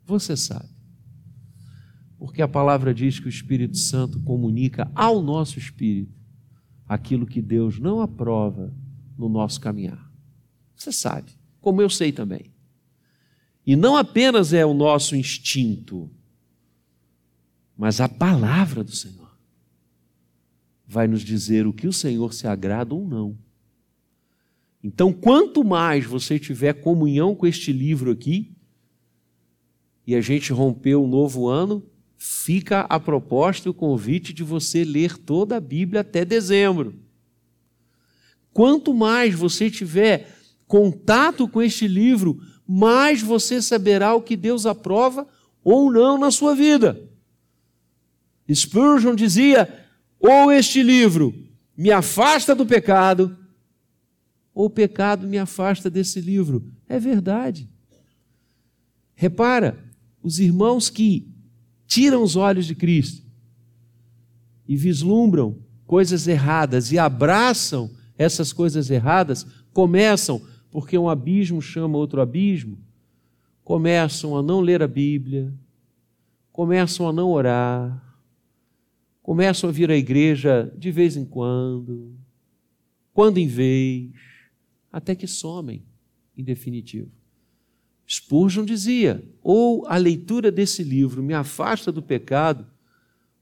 Você 0.06 0.38
sabe. 0.38 0.73
Porque 2.24 2.42
a 2.42 2.48
palavra 2.48 2.94
diz 2.94 3.20
que 3.20 3.25
o 3.25 3.30
Espírito 3.30 3.75
Santo 3.75 4.18
comunica 4.22 4.89
ao 4.96 5.22
nosso 5.22 5.60
espírito 5.60 6.13
aquilo 6.88 7.25
que 7.25 7.42
Deus 7.42 7.80
não 7.80 8.00
aprova 8.00 8.74
no 9.18 9.27
nosso 9.27 9.60
caminhar. 9.60 10.10
Você 10.74 10.94
sabe, 10.94 11.34
como 11.60 11.82
eu 11.82 11.89
sei 11.89 12.13
também. 12.13 12.50
E 13.68 13.75
não 13.75 13.98
apenas 13.98 14.53
é 14.53 14.65
o 14.65 14.74
nosso 14.74 15.18
instinto, 15.18 16.10
mas 17.77 18.00
a 18.00 18.08
palavra 18.08 18.86
do 18.86 18.96
Senhor 18.96 19.38
vai 20.88 21.10
nos 21.10 21.24
dizer 21.24 21.68
o 21.68 21.74
que 21.74 21.89
o 21.89 21.94
Senhor 21.94 22.34
se 22.34 22.48
agrada 22.48 22.96
ou 22.96 23.06
não. 23.06 23.38
Então, 24.82 25.12
quanto 25.12 25.62
mais 25.62 26.06
você 26.06 26.39
tiver 26.39 26.72
comunhão 26.75 27.36
com 27.36 27.46
este 27.46 27.74
livro 27.74 28.12
aqui, 28.12 28.56
e 30.08 30.15
a 30.15 30.22
gente 30.22 30.53
rompeu 30.53 31.03
um 31.03 31.08
novo 31.08 31.50
ano, 31.50 31.84
fica 32.25 32.86
a 32.89 32.98
proposta 33.01 33.68
e 33.68 33.70
o 33.70 33.74
convite 33.74 34.32
de 34.32 34.44
você 34.44 34.86
ler 34.86 35.18
toda 35.18 35.58
a 35.58 35.60
Bíblia 35.60 36.00
até 36.00 36.24
dezembro. 36.24 36.96
Quanto 38.53 38.94
mais 38.94 39.36
você 39.36 39.70
tiver 39.70 40.34
contato 40.65 41.50
com 41.50 41.62
este 41.62 41.86
livro, 41.86 42.42
mais 42.65 43.22
você 43.22 43.62
saberá 43.62 44.15
o 44.15 44.22
que 44.22 44.38
Deus 44.38 44.65
aprova 44.65 45.27
ou 45.62 45.92
não 45.92 46.18
na 46.18 46.32
sua 46.32 46.56
vida. 46.56 46.98
Spurgeon 48.50 49.15
dizia: 49.15 49.86
ou 50.18 50.50
este 50.50 50.82
livro 50.82 51.36
me 51.75 51.92
afasta 51.92 52.56
do 52.56 52.65
pecado, 52.65 53.38
ou 54.53 54.68
o 54.68 54.70
pecado 54.70 55.27
me 55.27 55.38
afasta 55.38 55.89
desse 55.89 56.22
livro. 56.22 56.72
É 56.88 56.98
verdade. 56.98 57.70
Repara, 59.13 59.77
os 60.22 60.39
irmãos 60.39 60.89
que 60.89 61.33
tiram 61.94 62.24
os 62.24 62.36
olhos 62.36 62.66
de 62.66 62.74
Cristo 62.74 63.22
e 64.68 64.76
vislumbram 64.76 65.60
coisas 65.86 66.28
erradas 66.28 66.92
e 66.92 66.98
abraçam 66.98 67.92
essas 68.18 68.52
coisas 68.52 68.90
erradas, 68.90 69.46
começam, 69.72 70.42
porque 70.72 70.98
um 70.98 71.08
abismo 71.08 71.62
chama 71.62 71.96
outro 71.96 72.20
abismo, 72.20 72.80
começam 73.64 74.36
a 74.36 74.42
não 74.42 74.60
ler 74.60 74.82
a 74.82 74.88
Bíblia, 74.88 75.54
começam 76.52 77.08
a 77.08 77.14
não 77.14 77.30
orar, 77.30 78.18
começam 79.22 79.70
a 79.70 79.74
vir 79.74 79.92
à 79.92 79.96
igreja 79.96 80.74
de 80.76 80.90
vez 80.90 81.16
em 81.16 81.24
quando, 81.24 82.18
quando 83.14 83.38
em 83.38 83.46
vez, 83.46 84.10
até 84.92 85.14
que 85.14 85.28
somem, 85.28 85.86
em 86.36 86.44
definitivo. 86.44 87.12
Spurgeon 88.07 88.65
dizia: 88.65 89.24
ou 89.41 89.88
a 89.88 89.98
leitura 89.98 90.51
desse 90.51 90.83
livro 90.83 91.24
me 91.24 91.33
afasta 91.33 91.91
do 91.91 92.01
pecado, 92.01 92.67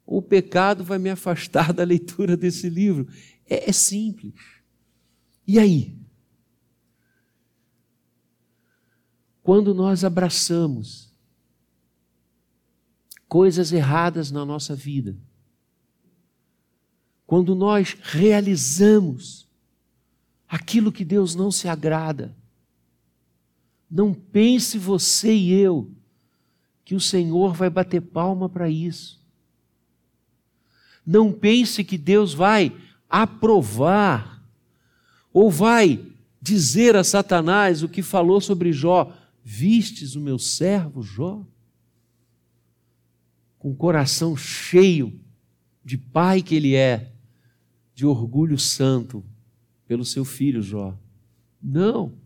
ou 0.05 0.19
o 0.19 0.21
pecado 0.21 0.83
vai 0.83 0.97
me 0.97 1.09
afastar 1.09 1.73
da 1.73 1.83
leitura 1.83 2.37
desse 2.37 2.69
livro. 2.69 3.07
É, 3.49 3.69
é 3.69 3.73
simples. 3.73 4.33
E 5.47 5.59
aí? 5.59 5.97
Quando 9.43 9.73
nós 9.73 10.03
abraçamos 10.03 11.11
coisas 13.27 13.71
erradas 13.71 14.29
na 14.29 14.45
nossa 14.45 14.75
vida, 14.75 15.17
quando 17.25 17.55
nós 17.55 17.97
realizamos 18.01 19.49
aquilo 20.47 20.91
que 20.91 21.05
Deus 21.05 21.33
não 21.33 21.49
se 21.49 21.67
agrada, 21.67 22.35
não 23.91 24.13
pense 24.13 24.77
você 24.77 25.35
e 25.35 25.51
eu 25.51 25.91
que 26.85 26.95
o 26.95 26.99
Senhor 26.99 27.53
vai 27.53 27.69
bater 27.69 28.01
palma 28.01 28.47
para 28.47 28.69
isso. 28.69 29.19
Não 31.05 31.33
pense 31.33 31.83
que 31.83 31.97
Deus 31.97 32.33
vai 32.33 32.73
aprovar 33.09 34.41
ou 35.33 35.51
vai 35.51 36.05
dizer 36.41 36.95
a 36.95 37.03
Satanás 37.03 37.83
o 37.83 37.89
que 37.89 38.01
falou 38.01 38.39
sobre 38.39 38.71
Jó: 38.71 39.11
Vistes 39.43 40.15
o 40.15 40.21
meu 40.21 40.39
servo 40.39 41.01
Jó? 41.01 41.45
Com 43.59 43.71
o 43.71 43.75
coração 43.75 44.37
cheio 44.37 45.19
de 45.83 45.97
pai 45.97 46.41
que 46.41 46.55
ele 46.55 46.75
é, 46.75 47.11
de 47.93 48.05
orgulho 48.05 48.57
santo 48.57 49.23
pelo 49.85 50.05
seu 50.05 50.23
filho 50.23 50.61
Jó. 50.61 50.97
Não. 51.61 52.20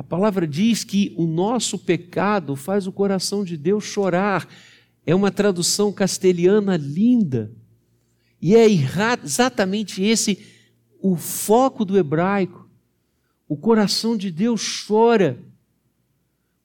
A 0.00 0.02
palavra 0.02 0.46
diz 0.46 0.82
que 0.82 1.12
o 1.14 1.26
nosso 1.26 1.78
pecado 1.78 2.56
faz 2.56 2.86
o 2.86 2.92
coração 2.92 3.44
de 3.44 3.54
Deus 3.54 3.84
chorar. 3.84 4.48
É 5.04 5.14
uma 5.14 5.30
tradução 5.30 5.92
castelhana 5.92 6.74
linda. 6.78 7.52
E 8.40 8.56
é 8.56 8.66
exatamente 8.66 10.02
esse 10.02 10.38
o 11.02 11.16
foco 11.16 11.84
do 11.84 11.98
hebraico. 11.98 12.66
O 13.46 13.58
coração 13.58 14.16
de 14.16 14.30
Deus 14.30 14.86
chora 14.86 15.38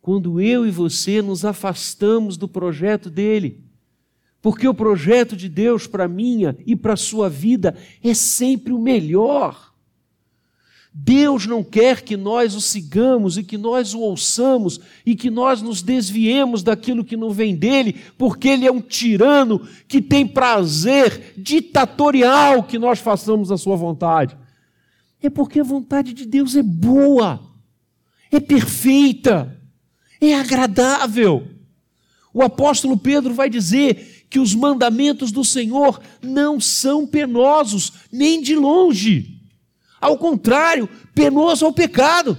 quando 0.01 0.39
eu 0.39 0.65
e 0.65 0.71
você 0.71 1.21
nos 1.21 1.43
afastamos 1.43 2.37
do 2.37 2.47
projeto 2.47 3.09
dele. 3.09 3.65
Porque 4.41 4.65
o 4.65 4.73
projeto 4.73 5.35
de 5.35 5.49
Deus 5.49 5.85
para 5.85 6.07
minha 6.07 6.57
e 6.65 6.73
para 6.73 6.93
a 6.93 6.97
sua 6.97 7.29
vida 7.29 7.75
é 8.01 8.13
sempre 8.13 8.71
o 8.71 8.79
melhor. 8.79 9.74
Deus 10.97 11.45
não 11.45 11.61
quer 11.61 12.03
que 12.03 12.15
nós 12.15 12.55
o 12.55 12.61
sigamos 12.61 13.37
e 13.37 13.43
que 13.43 13.57
nós 13.57 13.93
o 13.93 13.99
ouçamos 13.99 14.79
e 15.05 15.13
que 15.13 15.29
nós 15.29 15.61
nos 15.61 15.81
desviemos 15.81 16.63
daquilo 16.63 17.03
que 17.03 17.17
não 17.17 17.31
vem 17.31 17.53
dele, 17.53 17.97
porque 18.17 18.47
ele 18.47 18.65
é 18.65 18.71
um 18.71 18.79
tirano 18.79 19.59
que 19.89 20.01
tem 20.01 20.25
prazer 20.25 21.33
ditatorial 21.35 22.63
que 22.63 22.79
nós 22.79 22.99
façamos 22.99 23.51
a 23.51 23.57
sua 23.57 23.75
vontade. 23.75 24.37
É 25.21 25.29
porque 25.29 25.59
a 25.59 25.65
vontade 25.65 26.13
de 26.13 26.25
Deus 26.25 26.55
é 26.55 26.63
boa, 26.63 27.41
é 28.31 28.39
perfeita, 28.39 29.61
é 30.21 30.33
agradável. 30.33 31.45
O 32.33 32.41
apóstolo 32.41 32.97
Pedro 32.97 33.33
vai 33.33 33.49
dizer 33.49 34.25
que 34.29 34.39
os 34.39 34.55
mandamentos 34.55 35.29
do 35.29 35.43
Senhor 35.43 35.99
não 36.21 36.57
são 36.57 37.05
penosos, 37.05 37.91
nem 38.09 38.41
de 38.41 38.55
longe. 38.55 39.34
Ao 40.05 40.19
contrário, 40.19 40.87
penoso 41.15 41.65
ao 41.65 41.73
pecado. 41.73 42.37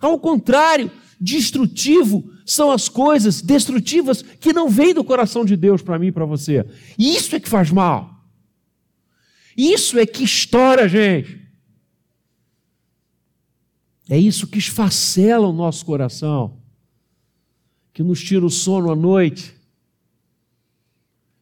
Ao 0.00 0.16
contrário, 0.20 0.88
destrutivo 1.20 2.32
são 2.46 2.70
as 2.70 2.88
coisas 2.88 3.42
destrutivas 3.42 4.22
que 4.22 4.52
não 4.52 4.68
vêm 4.68 4.94
do 4.94 5.02
coração 5.02 5.44
de 5.44 5.56
Deus 5.56 5.82
para 5.82 5.98
mim 5.98 6.06
e 6.06 6.12
para 6.12 6.24
você. 6.24 6.64
Isso 6.96 7.34
é 7.34 7.40
que 7.40 7.48
faz 7.48 7.72
mal. 7.72 8.24
Isso 9.56 9.98
é 9.98 10.06
que 10.06 10.22
estoura, 10.22 10.88
gente. 10.88 11.44
É 14.08 14.16
isso 14.16 14.46
que 14.46 14.58
esfacela 14.58 15.48
o 15.48 15.52
nosso 15.52 15.84
coração, 15.84 16.62
que 17.92 18.04
nos 18.04 18.22
tira 18.22 18.46
o 18.46 18.50
sono 18.50 18.92
à 18.92 18.94
noite, 18.94 19.56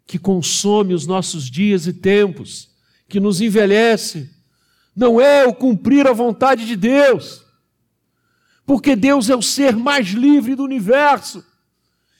que 0.06 0.18
consome 0.18 0.94
os 0.94 1.06
nossos 1.06 1.50
dias 1.50 1.86
e 1.86 1.92
tempos, 1.92 2.70
que 3.06 3.20
nos 3.20 3.42
envelhece 3.42 4.32
não 4.94 5.20
é 5.20 5.46
o 5.46 5.54
cumprir 5.54 6.06
a 6.06 6.12
vontade 6.12 6.66
de 6.66 6.76
Deus, 6.76 7.44
porque 8.64 8.94
Deus 8.94 9.28
é 9.28 9.36
o 9.36 9.42
ser 9.42 9.76
mais 9.76 10.08
livre 10.08 10.54
do 10.54 10.62
universo. 10.62 11.44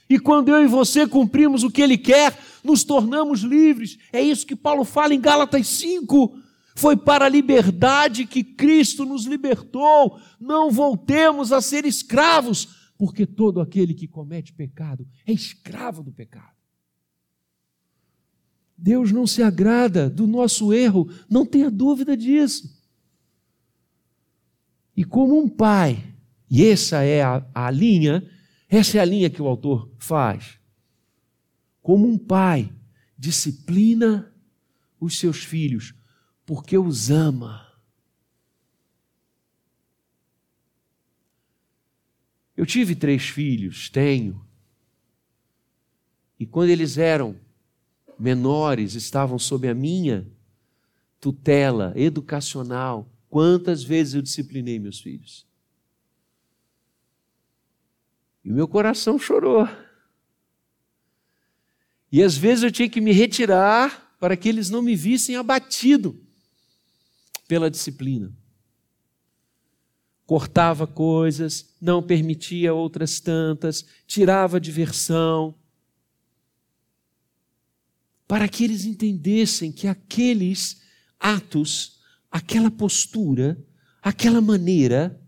E 0.09 0.19
quando 0.19 0.51
eu 0.51 0.63
e 0.63 0.67
você 0.67 1.07
cumprimos 1.07 1.63
o 1.63 1.71
que 1.71 1.81
Ele 1.81 1.97
quer, 1.97 2.39
nos 2.63 2.85
tornamos 2.85 3.41
livres. 3.41 3.99
É 4.13 4.21
isso 4.21 4.47
que 4.47 4.57
Paulo 4.57 4.85
fala 4.85 5.15
em 5.15 5.21
Gálatas 5.21 5.67
5. 5.69 6.39
Foi 6.77 6.97
para 6.97 7.25
a 7.25 7.29
liberdade 7.29 8.27
que 8.27 8.45
Cristo 8.45 9.05
nos 9.05 9.25
libertou. 9.25 10.19
Não 10.39 10.71
voltemos 10.71 11.53
a 11.53 11.61
ser 11.61 11.87
escravos, 11.87 12.91
porque 12.99 13.27
todo 13.27 13.61
aquele 13.61 13.95
que 13.95 14.07
comete 14.07 14.53
pecado 14.53 15.07
é 15.27 15.33
escravo 15.33 16.03
do 16.03 16.13
pecado. 16.13 16.53
Deus 18.77 19.13
não 19.13 19.27
se 19.27 19.43
agrada 19.43 20.11
do 20.11 20.27
nosso 20.27 20.73
erro, 20.73 21.09
não 21.31 21.47
tenha 21.47 21.71
dúvida 21.71 22.17
disso. 22.17 22.83
E 24.97 25.05
como 25.05 25.39
um 25.39 25.49
pai, 25.49 26.15
e 26.51 26.65
essa 26.65 27.03
é 27.03 27.23
a, 27.23 27.45
a 27.55 27.71
linha, 27.71 28.29
essa 28.69 28.99
é 28.99 29.01
a 29.01 29.05
linha 29.05 29.31
que 29.31 29.41
o 29.41 29.47
autor 29.47 29.91
faz. 29.99 30.59
Como 31.81 32.07
um 32.07 32.19
pai 32.19 32.73
disciplina 33.17 34.33
os 35.01 35.19
seus 35.19 35.45
filhos, 35.45 35.95
porque 36.45 36.77
os 36.77 37.11
ama. 37.11 37.65
Eu 42.57 42.65
tive 42.65 42.95
três 42.95 43.25
filhos, 43.29 43.89
tenho. 43.89 44.45
E 46.39 46.47
quando 46.47 46.71
eles 46.71 46.99
eram 46.99 47.37
menores 48.18 48.94
estavam 48.94 49.38
sob 49.38 49.68
a 49.68 49.74
minha 49.74 50.27
tutela 51.20 51.92
educacional. 51.96 53.09
Quantas 53.29 53.83
vezes 53.83 54.14
eu 54.14 54.22
disciplinei 54.22 54.79
meus 54.79 55.00
filhos? 55.00 55.46
E 58.44 58.50
o 58.50 58.55
meu 58.55 58.68
coração 58.68 59.18
chorou. 59.18 59.66
E 62.12 62.22
às 62.22 62.37
vezes 62.37 62.62
eu 62.62 62.70
tinha 62.70 62.88
que 62.88 63.00
me 63.00 63.11
retirar 63.11 64.16
para 64.20 64.37
que 64.37 64.48
eles 64.48 64.70
não 64.70 64.83
me 64.83 64.94
vissem 64.94 65.37
abatido 65.37 66.22
pela 67.48 67.70
disciplina. 67.70 68.33
Cortava 70.27 70.87
coisas, 70.87 71.74
não 71.81 72.03
permitia 72.03 72.72
outras 72.72 73.18
tantas, 73.18 73.85
tirava 74.07 74.61
diversão 74.61 75.55
para 78.27 78.49
que 78.49 78.65
eles 78.65 78.85
entendessem 78.85 79.71
que 79.71 79.87
aqueles 79.87 80.83
atos, 81.19 82.01
aquela 82.31 82.71
postura, 82.71 83.63
aquela 84.03 84.41
maneira 84.41 85.21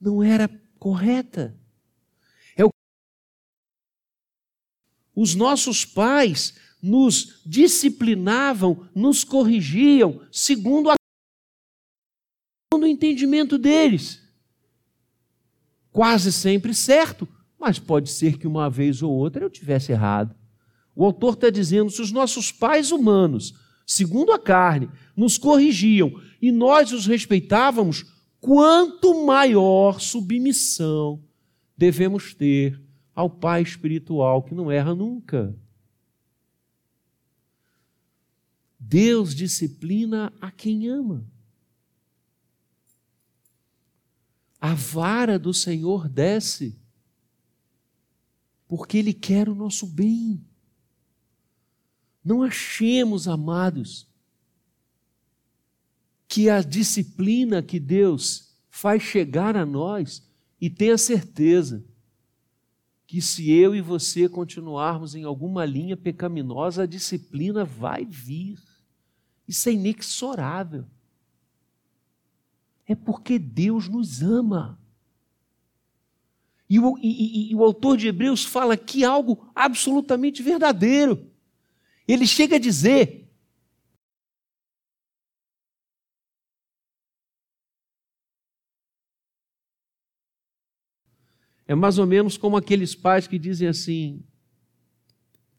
não 0.00 0.22
era 0.22 0.48
correta. 0.78 1.56
É 2.56 2.64
o... 2.64 2.70
Os 5.14 5.34
nossos 5.34 5.84
pais 5.84 6.54
nos 6.82 7.40
disciplinavam, 7.46 8.88
nos 8.94 9.22
corrigiam 9.22 10.26
segundo 10.32 10.90
a 10.90 10.96
no 12.76 12.86
entendimento 12.86 13.58
deles. 13.58 14.20
Quase 15.90 16.32
sempre 16.32 16.74
certo, 16.74 17.28
mas 17.60 17.78
pode 17.78 18.10
ser 18.10 18.38
que 18.38 18.46
uma 18.46 18.68
vez 18.68 19.02
ou 19.02 19.12
outra 19.12 19.44
eu 19.44 19.50
tivesse 19.50 19.92
errado. 19.92 20.34
O 20.94 21.04
autor 21.04 21.34
está 21.34 21.50
dizendo: 21.50 21.90
se 21.90 22.00
os 22.00 22.12
nossos 22.12 22.52
pais 22.52 22.92
humanos, 22.92 23.54
segundo 23.86 24.32
a 24.32 24.38
carne, 24.38 24.90
nos 25.16 25.38
corrigiam 25.38 26.12
e 26.40 26.50
nós 26.50 26.92
os 26.92 27.06
respeitávamos, 27.06 28.04
quanto 28.40 29.24
maior 29.24 30.00
submissão 30.00 31.22
devemos 31.76 32.34
ter 32.34 32.80
ao 33.14 33.28
Pai 33.28 33.62
espiritual 33.62 34.42
que 34.42 34.54
não 34.54 34.70
erra 34.70 34.94
nunca. 34.94 35.56
Deus 38.78 39.34
disciplina 39.34 40.32
a 40.40 40.50
quem 40.50 40.88
ama. 40.88 41.26
A 44.60 44.74
vara 44.74 45.38
do 45.38 45.52
Senhor 45.52 46.08
desce, 46.08 46.78
porque 48.68 48.98
Ele 48.98 49.12
quer 49.12 49.48
o 49.48 49.54
nosso 49.54 49.86
bem. 49.86 50.44
Não 52.24 52.42
achemos, 52.42 53.26
amados, 53.26 54.08
que 56.28 56.48
a 56.48 56.62
disciplina 56.62 57.62
que 57.62 57.78
Deus 57.78 58.56
faz 58.70 59.02
chegar 59.02 59.56
a 59.56 59.66
nós 59.66 60.26
e 60.60 60.70
tenha 60.70 60.96
certeza 60.96 61.84
que 63.06 63.20
se 63.20 63.50
eu 63.50 63.74
e 63.74 63.82
você 63.82 64.26
continuarmos 64.26 65.14
em 65.14 65.24
alguma 65.24 65.66
linha 65.66 65.96
pecaminosa, 65.96 66.84
a 66.84 66.86
disciplina 66.86 67.62
vai 67.62 68.06
vir. 68.06 68.58
Isso 69.46 69.68
é 69.68 69.72
inexorável. 69.72 70.86
É 72.86 72.94
porque 72.94 73.38
Deus 73.38 73.86
nos 73.86 74.22
ama. 74.22 74.78
E 76.70 76.78
o, 76.78 76.96
e, 76.96 77.50
e 77.50 77.54
o, 77.54 77.62
autor 77.62 77.98
de 77.98 78.08
Hebreus 78.08 78.46
fala 78.46 78.72
aqui 78.72 79.04
algo 79.04 79.46
absolutamente 79.54 80.42
verdadeiro. 80.42 81.30
Ele 82.06 82.26
chega 82.26 82.56
a 82.56 82.58
dizer 82.58 83.22
É 91.72 91.74
mais 91.74 91.98
ou 91.98 92.06
menos 92.06 92.36
como 92.36 92.56
aqueles 92.56 92.94
pais 92.94 93.26
que 93.26 93.38
dizem 93.38 93.66
assim: 93.66 94.22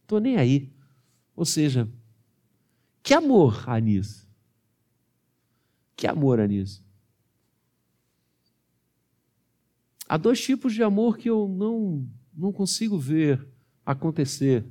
estou 0.04 0.20
nem 0.20 0.38
aí. 0.38 0.72
Ou 1.36 1.44
seja, 1.44 1.92
que 3.02 3.16
amor 3.16 3.66
nisso? 3.82 4.30
Que 5.96 6.06
amor 6.06 6.38
nisso? 6.48 6.84
Há 10.08 10.18
dois 10.18 10.40
tipos 10.40 10.74
de 10.74 10.84
amor 10.84 11.18
que 11.18 11.30
eu 11.30 11.48
não, 11.48 12.08
não 12.32 12.52
consigo 12.54 13.00
ver 13.00 13.48
acontecer. 13.84 14.64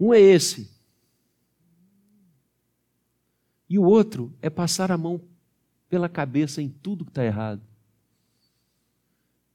Um 0.00 0.14
é 0.14 0.20
esse. 0.20 0.74
E 3.68 3.78
o 3.78 3.84
outro 3.84 4.34
é 4.40 4.48
passar 4.48 4.90
a 4.90 4.96
mão 4.96 5.20
pela 5.90 6.08
cabeça 6.08 6.62
em 6.62 6.70
tudo 6.70 7.04
que 7.04 7.10
está 7.10 7.24
errado. 7.24 7.62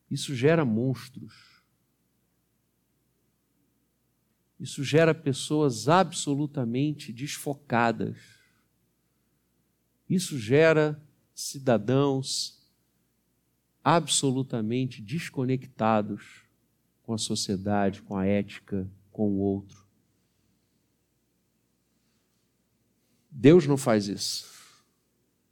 Isso 0.10 0.36
gera 0.36 0.64
monstros. 0.64 1.64
Isso 4.60 4.84
gera 4.84 5.16
pessoas 5.16 5.90
absolutamente 5.90 7.12
desfocadas. 7.12 8.18
Isso 10.08 10.38
gera 10.38 11.02
cidadãos 11.34 12.64
absolutamente 13.84 15.02
desconectados 15.02 16.44
com 17.04 17.14
a 17.14 17.18
sociedade, 17.18 18.02
com 18.02 18.16
a 18.16 18.26
ética, 18.26 18.90
com 19.12 19.30
o 19.30 19.40
outro. 19.40 19.85
Deus 23.38 23.68
não 23.68 23.76
faz 23.76 24.08
isso. 24.08 24.50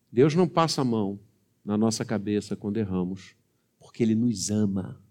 Deus 0.10 0.34
não 0.34 0.48
passa 0.48 0.82
a 0.82 0.86
mão 0.86 1.20
na 1.66 1.78
nossa 1.78 2.06
cabeça 2.06 2.56
quando 2.56 2.78
erramos 2.78 3.36
porque 3.78 4.02
Ele 4.02 4.16
nos 4.16 4.50
ama. 4.50 5.04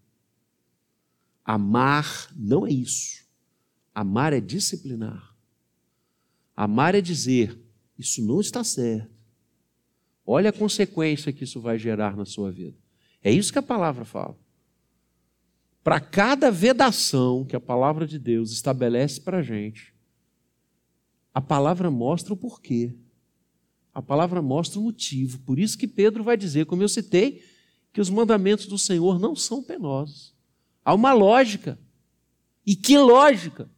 Amar 1.45 2.33
não 2.35 2.67
é 2.67 2.71
isso. 2.71 3.27
Amar 3.95 4.33
é 4.33 4.41
disciplinar. 4.41 5.37
Amar 6.57 6.95
é 6.95 7.03
dizer: 7.03 7.61
isso 7.99 8.25
não 8.25 8.41
está 8.41 8.65
certo. 8.65 9.13
Olha 10.25 10.49
a 10.49 10.53
consequência 10.53 11.31
que 11.31 11.45
isso 11.45 11.61
vai 11.61 11.79
gerar 11.79 12.17
na 12.17 12.25
sua 12.25 12.51
vida. 12.51 12.79
É 13.23 13.31
isso 13.31 13.53
que 13.53 13.59
a 13.59 13.63
palavra 13.63 14.07
fala. 14.07 14.39
Para 15.85 16.01
cada 16.01 16.51
vedação 16.51 17.45
que 17.45 17.55
a 17.55 17.61
palavra 17.61 18.07
de 18.07 18.19
Deus 18.19 18.51
estabelece 18.51 19.21
para 19.21 19.39
a 19.39 19.43
gente, 19.43 19.92
a 21.35 21.41
palavra 21.41 21.91
mostra 21.91 22.33
o 22.33 22.37
porquê. 22.37 22.95
A 23.95 24.01
palavra 24.01 24.41
mostra 24.41 24.81
o 24.81 24.83
motivo. 24.83 25.39
Por 25.41 25.59
isso 25.59 25.77
que 25.77 25.87
Pedro 25.87 26.25
vai 26.25 26.37
dizer, 26.37 26.67
como 26.67 26.83
eu 26.83 26.89
citei, 26.89 27.43
que 27.93 28.01
os 28.01 28.11
mandamentos 28.11 28.67
do 28.67 28.79
Senhor 28.79 29.19
não 29.19 29.37
são 29.37 29.63
penosos. 29.63 30.35
Há 30.85 30.95
uma 30.95 31.13
lógica. 31.13 31.79
E 32.67 32.75
que 32.75 32.97
lógica? 32.97 33.71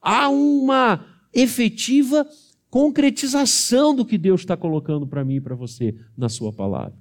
Há 0.00 0.28
uma 0.28 1.04
efetiva 1.32 2.28
concretização 2.70 3.94
do 3.94 4.04
que 4.04 4.18
Deus 4.18 4.40
está 4.40 4.56
colocando 4.56 5.06
para 5.06 5.24
mim 5.24 5.36
e 5.36 5.40
para 5.40 5.54
você 5.54 5.98
na 6.16 6.28
Sua 6.28 6.52
palavra. 6.52 6.98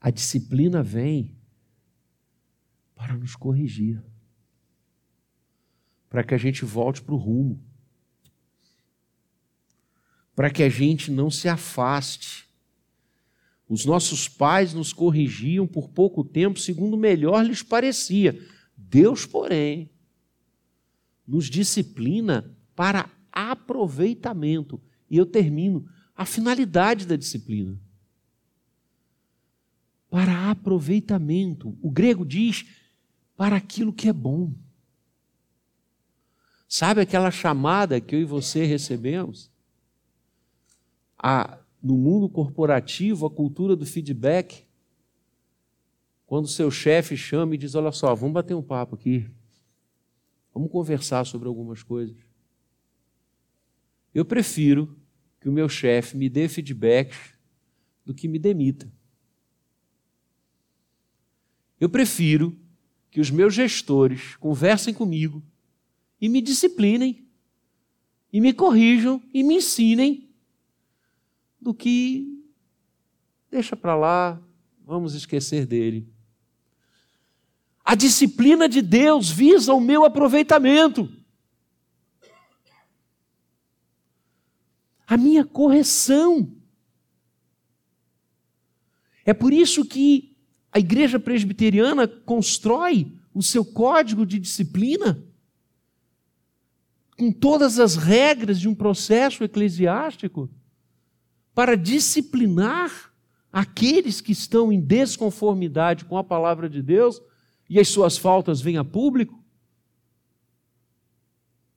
A 0.00 0.10
disciplina 0.10 0.82
vem 0.82 1.36
para 2.94 3.16
nos 3.16 3.36
corrigir, 3.36 4.02
para 6.12 6.22
que 6.22 6.34
a 6.34 6.38
gente 6.38 6.62
volte 6.62 7.02
para 7.02 7.14
o 7.14 7.18
rumo 7.18 7.58
para 10.34 10.50
que 10.50 10.62
a 10.62 10.68
gente 10.68 11.10
não 11.10 11.30
se 11.30 11.48
afaste. 11.48 12.46
Os 13.68 13.84
nossos 13.84 14.28
pais 14.28 14.74
nos 14.74 14.92
corrigiam 14.92 15.66
por 15.66 15.88
pouco 15.88 16.24
tempo, 16.24 16.58
segundo 16.58 16.96
melhor 16.96 17.44
lhes 17.44 17.62
parecia. 17.62 18.38
Deus, 18.76 19.24
porém, 19.24 19.90
nos 21.26 21.46
disciplina 21.46 22.54
para 22.74 23.10
aproveitamento. 23.30 24.80
E 25.08 25.16
eu 25.16 25.24
termino 25.24 25.88
a 26.14 26.24
finalidade 26.24 27.06
da 27.06 27.16
disciplina. 27.16 27.78
Para 30.10 30.50
aproveitamento. 30.50 31.76
O 31.80 31.90
grego 31.90 32.26
diz 32.26 32.66
para 33.36 33.56
aquilo 33.56 33.92
que 33.92 34.08
é 34.08 34.12
bom. 34.12 34.52
Sabe 36.74 37.02
aquela 37.02 37.30
chamada 37.30 38.00
que 38.00 38.14
eu 38.14 38.20
e 38.20 38.24
você 38.24 38.64
recebemos? 38.64 39.52
a, 41.22 41.56
no 41.80 41.96
mundo 41.96 42.28
corporativo, 42.28 43.24
a 43.24 43.30
cultura 43.30 43.76
do 43.76 43.86
feedback. 43.86 44.66
Quando 46.26 46.48
seu 46.48 46.70
chefe 46.70 47.16
chama 47.16 47.54
e 47.54 47.58
diz: 47.58 47.76
Olha 47.76 47.92
só, 47.92 48.12
vamos 48.14 48.34
bater 48.34 48.54
um 48.54 48.62
papo 48.62 48.96
aqui. 48.96 49.30
Vamos 50.52 50.70
conversar 50.70 51.24
sobre 51.24 51.46
algumas 51.46 51.82
coisas. 51.82 52.16
Eu 54.12 54.24
prefiro 54.24 54.98
que 55.40 55.48
o 55.48 55.52
meu 55.52 55.68
chefe 55.68 56.16
me 56.16 56.28
dê 56.28 56.48
feedback 56.48 57.14
do 58.04 58.12
que 58.12 58.26
me 58.26 58.38
demita. 58.38 58.92
Eu 61.78 61.88
prefiro 61.88 62.58
que 63.10 63.20
os 63.20 63.30
meus 63.30 63.54
gestores 63.54 64.36
conversem 64.36 64.92
comigo 64.92 65.42
e 66.22 66.28
me 66.28 66.40
disciplinem, 66.40 67.26
e 68.32 68.40
me 68.40 68.52
corrijam 68.52 69.20
e 69.34 69.42
me 69.42 69.56
ensinem 69.56 70.30
do 71.60 71.74
que 71.74 72.46
deixa 73.50 73.74
para 73.74 73.96
lá, 73.96 74.40
vamos 74.86 75.14
esquecer 75.14 75.66
dele. 75.66 76.08
A 77.84 77.96
disciplina 77.96 78.68
de 78.68 78.80
Deus 78.80 79.30
visa 79.30 79.74
o 79.74 79.80
meu 79.80 80.04
aproveitamento. 80.04 81.10
A 85.04 85.16
minha 85.16 85.44
correção. 85.44 86.56
É 89.24 89.34
por 89.34 89.52
isso 89.52 89.84
que 89.84 90.36
a 90.70 90.78
igreja 90.78 91.18
presbiteriana 91.18 92.06
constrói 92.06 93.12
o 93.34 93.42
seu 93.42 93.64
código 93.64 94.24
de 94.24 94.38
disciplina 94.38 95.31
com 97.22 97.30
todas 97.30 97.78
as 97.78 97.94
regras 97.94 98.58
de 98.58 98.68
um 98.68 98.74
processo 98.74 99.44
eclesiástico 99.44 100.50
para 101.54 101.76
disciplinar 101.76 103.12
aqueles 103.52 104.20
que 104.20 104.32
estão 104.32 104.72
em 104.72 104.80
desconformidade 104.80 106.04
com 106.04 106.18
a 106.18 106.24
palavra 106.24 106.68
de 106.68 106.82
Deus 106.82 107.22
e 107.70 107.78
as 107.78 107.86
suas 107.86 108.18
faltas 108.18 108.60
vêm 108.60 108.76
a 108.76 108.82
público. 108.82 109.40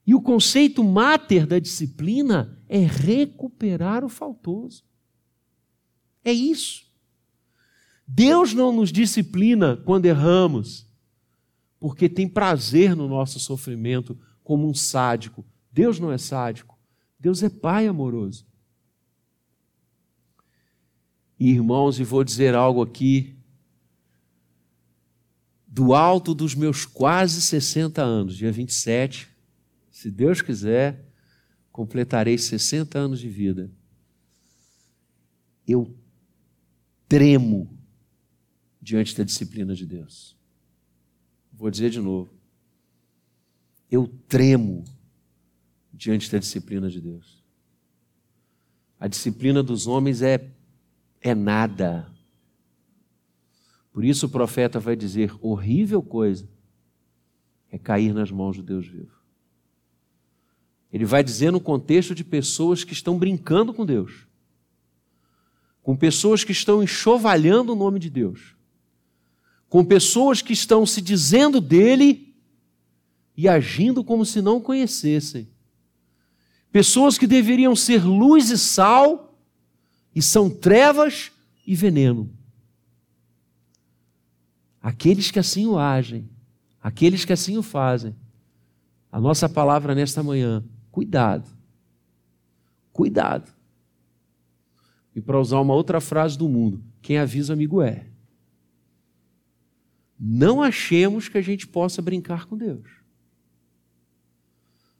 E 0.04 0.16
o 0.16 0.20
conceito 0.20 0.82
máter 0.82 1.46
da 1.46 1.60
disciplina 1.60 2.60
é 2.68 2.78
recuperar 2.78 4.04
o 4.04 4.08
faltoso. 4.08 4.82
É 6.24 6.32
isso. 6.32 6.86
Deus 8.04 8.52
não 8.52 8.72
nos 8.72 8.90
disciplina 8.90 9.76
quando 9.76 10.06
erramos, 10.06 10.90
porque 11.78 12.08
tem 12.08 12.28
prazer 12.28 12.96
no 12.96 13.06
nosso 13.06 13.38
sofrimento 13.38 14.18
como 14.46 14.68
um 14.68 14.72
sádico. 14.72 15.44
Deus 15.72 15.98
não 15.98 16.12
é 16.12 16.16
sádico. 16.16 16.78
Deus 17.18 17.42
é 17.42 17.48
Pai 17.48 17.88
amoroso. 17.88 18.46
Irmãos, 21.36 21.98
e 21.98 22.04
vou 22.04 22.22
dizer 22.22 22.54
algo 22.54 22.80
aqui. 22.80 23.36
Do 25.66 25.94
alto 25.94 26.32
dos 26.32 26.54
meus 26.54 26.86
quase 26.86 27.42
60 27.42 28.00
anos, 28.00 28.36
dia 28.36 28.52
27, 28.52 29.28
se 29.90 30.12
Deus 30.12 30.40
quiser, 30.40 31.04
completarei 31.72 32.38
60 32.38 32.96
anos 32.96 33.18
de 33.18 33.28
vida. 33.28 33.68
Eu 35.66 35.92
tremo 37.08 37.76
diante 38.80 39.16
da 39.16 39.24
disciplina 39.24 39.74
de 39.74 39.84
Deus. 39.84 40.36
Vou 41.52 41.68
dizer 41.68 41.90
de 41.90 42.00
novo. 42.00 42.35
Eu 43.90 44.06
tremo 44.28 44.84
diante 45.92 46.30
da 46.30 46.38
disciplina 46.38 46.90
de 46.90 47.00
Deus. 47.00 47.42
A 48.98 49.08
disciplina 49.08 49.62
dos 49.62 49.86
homens 49.86 50.22
é, 50.22 50.50
é 51.20 51.34
nada. 51.34 52.10
Por 53.92 54.04
isso 54.04 54.26
o 54.26 54.30
profeta 54.30 54.80
vai 54.80 54.96
dizer: 54.96 55.34
horrível 55.40 56.02
coisa 56.02 56.48
é 57.70 57.78
cair 57.78 58.12
nas 58.12 58.30
mãos 58.30 58.56
de 58.56 58.62
Deus 58.62 58.86
vivo. 58.86 59.16
Ele 60.92 61.04
vai 61.04 61.22
dizer 61.22 61.50
no 61.50 61.60
contexto 61.60 62.14
de 62.14 62.24
pessoas 62.24 62.84
que 62.84 62.92
estão 62.92 63.18
brincando 63.18 63.74
com 63.74 63.84
Deus, 63.84 64.26
com 65.82 65.96
pessoas 65.96 66.42
que 66.42 66.52
estão 66.52 66.82
enxovalhando 66.82 67.72
o 67.72 67.76
nome 67.76 67.98
de 67.98 68.08
Deus, 68.08 68.56
com 69.68 69.84
pessoas 69.84 70.40
que 70.40 70.52
estão 70.52 70.86
se 70.86 71.02
dizendo 71.02 71.60
dele 71.60 72.25
e 73.36 73.48
agindo 73.48 74.02
como 74.02 74.24
se 74.24 74.40
não 74.40 74.60
conhecessem. 74.60 75.48
Pessoas 76.72 77.18
que 77.18 77.26
deveriam 77.26 77.76
ser 77.76 78.04
luz 78.04 78.50
e 78.50 78.58
sal 78.58 79.38
e 80.14 80.22
são 80.22 80.48
trevas 80.48 81.30
e 81.66 81.74
veneno. 81.74 82.30
Aqueles 84.80 85.30
que 85.30 85.38
assim 85.38 85.66
o 85.66 85.78
agem, 85.78 86.28
aqueles 86.80 87.24
que 87.24 87.32
assim 87.32 87.58
o 87.58 87.62
fazem. 87.62 88.14
A 89.10 89.20
nossa 89.20 89.48
palavra 89.48 89.94
nesta 89.94 90.22
manhã, 90.22 90.64
cuidado. 90.90 91.50
Cuidado. 92.92 93.52
E 95.14 95.20
para 95.20 95.40
usar 95.40 95.60
uma 95.60 95.74
outra 95.74 96.00
frase 96.00 96.36
do 96.36 96.48
mundo, 96.48 96.82
quem 97.02 97.18
avisa 97.18 97.52
amigo 97.52 97.82
é. 97.82 98.06
Não 100.18 100.62
achemos 100.62 101.28
que 101.28 101.36
a 101.36 101.42
gente 101.42 101.66
possa 101.66 102.00
brincar 102.00 102.46
com 102.46 102.56
Deus. 102.56 102.95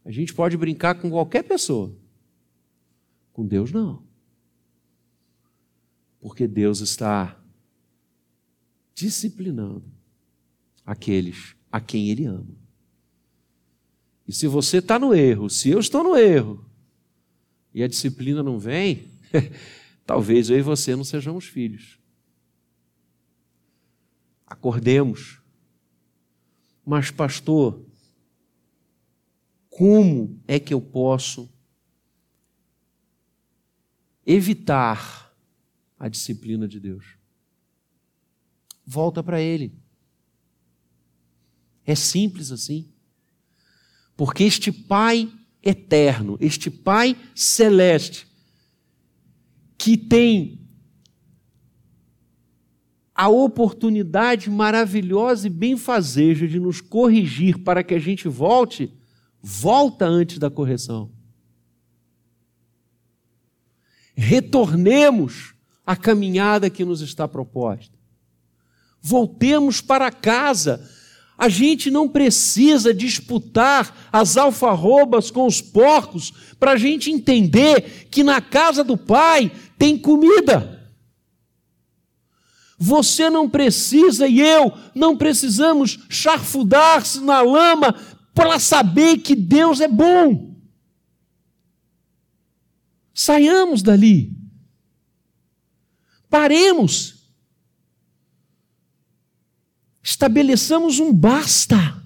A 0.07 0.11
gente 0.13 0.33
pode 0.33 0.57
brincar 0.57 0.95
com 0.95 1.11
qualquer 1.11 1.43
pessoa. 1.43 1.93
Com 3.33 3.45
Deus, 3.45 3.73
não. 3.73 4.05
Porque 6.21 6.47
Deus 6.47 6.79
está 6.79 7.37
disciplinando 8.95 9.85
aqueles 10.87 11.57
a 11.73 11.81
quem 11.81 12.09
Ele 12.09 12.25
ama. 12.25 12.57
E 14.29 14.33
se 14.33 14.47
você 14.47 14.79
está 14.79 14.97
no 14.97 15.13
erro, 15.13 15.51
se 15.51 15.71
eu 15.71 15.81
estou 15.81 16.05
no 16.05 16.17
erro, 16.17 16.65
e 17.75 17.83
a 17.83 17.89
disciplina 17.89 18.45
não 18.45 18.61
vem, 18.61 19.11
talvez 20.07 20.49
eu 20.51 20.59
e 20.59 20.63
você 20.63 20.95
não 20.95 21.03
sejamos 21.03 21.47
filhos. 21.47 21.99
Acordemos. 24.47 25.43
Mas, 26.85 27.11
pastor, 27.11 27.85
como 29.77 30.41
é 30.49 30.59
que 30.59 30.73
eu 30.73 30.81
posso 30.81 31.53
evitar 34.25 35.37
a 35.99 36.09
disciplina 36.09 36.67
de 36.67 36.81
Deus? 36.81 37.05
Volta 38.87 39.23
para 39.23 39.39
Ele. 39.39 39.79
É 41.85 41.95
simples 41.95 42.51
assim. 42.51 42.91
Porque 44.17 44.45
este 44.45 44.73
Pai 44.73 45.31
eterno, 45.63 46.39
este 46.41 46.71
Pai 46.71 47.15
celeste, 47.35 48.27
que 49.77 49.99
tem 49.99 50.59
a 53.15 53.29
oportunidade 53.29 54.49
maravilhosa 54.49 55.49
e 55.49 55.51
benfazeja 55.51 56.49
de 56.49 56.59
nos 56.59 56.81
corrigir 56.81 57.59
para 57.59 57.85
que 57.85 57.93
a 57.93 57.99
gente 57.99 58.27
volte, 58.27 58.91
Volta 59.49 60.05
antes 60.05 60.39
da 60.39 60.51
correção. 60.51 61.09
Retornemos 64.17 65.55
à 65.87 65.95
caminhada 65.95 66.69
que 66.69 66.85
nos 66.85 67.01
está 67.01 67.29
proposta. 67.29 67.97
Voltemos 69.01 69.81
para 69.81 70.11
casa. 70.11 70.85
A 71.39 71.49
gente 71.49 71.93
não 71.93 72.09
precisa 72.09 72.93
disputar 72.93 74.09
as 74.11 74.37
alfarrobas 74.37 75.31
com 75.31 75.47
os 75.47 75.61
porcos 75.61 76.33
para 76.59 76.73
a 76.73 76.77
gente 76.77 77.13
entender 77.13 78.09
que 78.11 78.25
na 78.25 78.41
casa 78.41 78.83
do 78.83 78.97
Pai 78.97 79.53
tem 79.79 79.97
comida. 79.97 80.91
Você 82.77 83.31
não 83.31 83.49
precisa 83.49 84.27
e 84.27 84.41
eu 84.41 84.73
não 84.93 85.17
precisamos 85.17 86.01
charfudar-se 86.11 87.21
na 87.21 87.41
lama 87.41 87.95
para 88.37 88.59
saber 88.59 89.17
que 89.21 89.35
Deus 89.35 89.81
é 89.81 89.89
bom. 89.89 90.55
Saiamos 93.15 93.83
dali. 93.83 94.37
Paremos. 96.29 97.33
Estabeleçamos 100.03 101.01
um 101.01 101.15
basta 101.15 102.05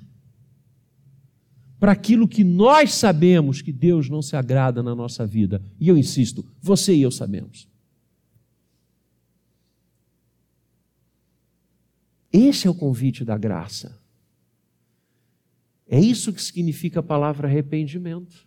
para 1.81 1.91
aquilo 1.91 2.29
que 2.29 2.45
nós 2.45 2.95
sabemos 2.95 3.61
que 3.61 3.73
Deus 3.73 4.09
não 4.09 4.23
se 4.23 4.37
agrada 4.37 4.85
na 4.85 4.95
nossa 4.95 5.27
vida. 5.27 5.61
E 5.81 5.89
eu 5.89 5.99
insisto, 5.99 6.47
você 6.63 6.95
e 6.95 7.03
eu 7.03 7.11
sabemos. 7.11 7.69
Esse 12.33 12.69
é 12.69 12.71
o 12.71 12.75
convite 12.75 13.25
da 13.25 13.37
graça. 13.37 14.00
É 15.93 15.99
isso 15.99 16.33
que 16.33 16.41
significa 16.41 17.01
a 17.01 17.03
palavra 17.03 17.49
arrependimento. 17.49 18.47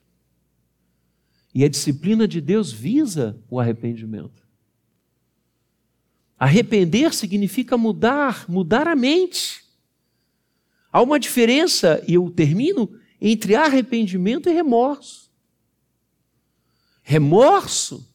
E 1.53 1.65
a 1.65 1.67
disciplina 1.67 2.25
de 2.25 2.39
Deus 2.39 2.71
visa 2.71 3.37
o 3.49 3.59
arrependimento. 3.59 4.47
Arrepender 6.39 7.13
significa 7.13 7.77
mudar, 7.77 8.49
mudar 8.49 8.87
a 8.87 8.95
mente. 8.95 9.61
Há 10.89 11.01
uma 11.01 11.19
diferença, 11.19 12.01
e 12.07 12.13
eu 12.13 12.31
termino, 12.31 12.97
entre 13.19 13.55
arrependimento 13.55 14.47
e 14.47 14.53
remorso. 14.53 15.29
Remorso 17.01 18.09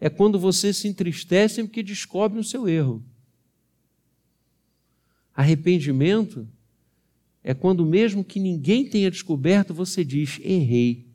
é 0.00 0.10
quando 0.10 0.36
você 0.36 0.72
se 0.72 0.88
entristece 0.88 1.62
porque 1.62 1.80
descobre 1.80 2.40
o 2.40 2.44
seu 2.44 2.68
erro. 2.68 3.04
Arrependimento 5.32 6.48
é 7.44 7.52
quando, 7.54 7.84
mesmo 7.84 8.24
que 8.24 8.38
ninguém 8.38 8.88
tenha 8.88 9.10
descoberto, 9.10 9.74
você 9.74 10.04
diz: 10.04 10.38
errei, 10.42 11.06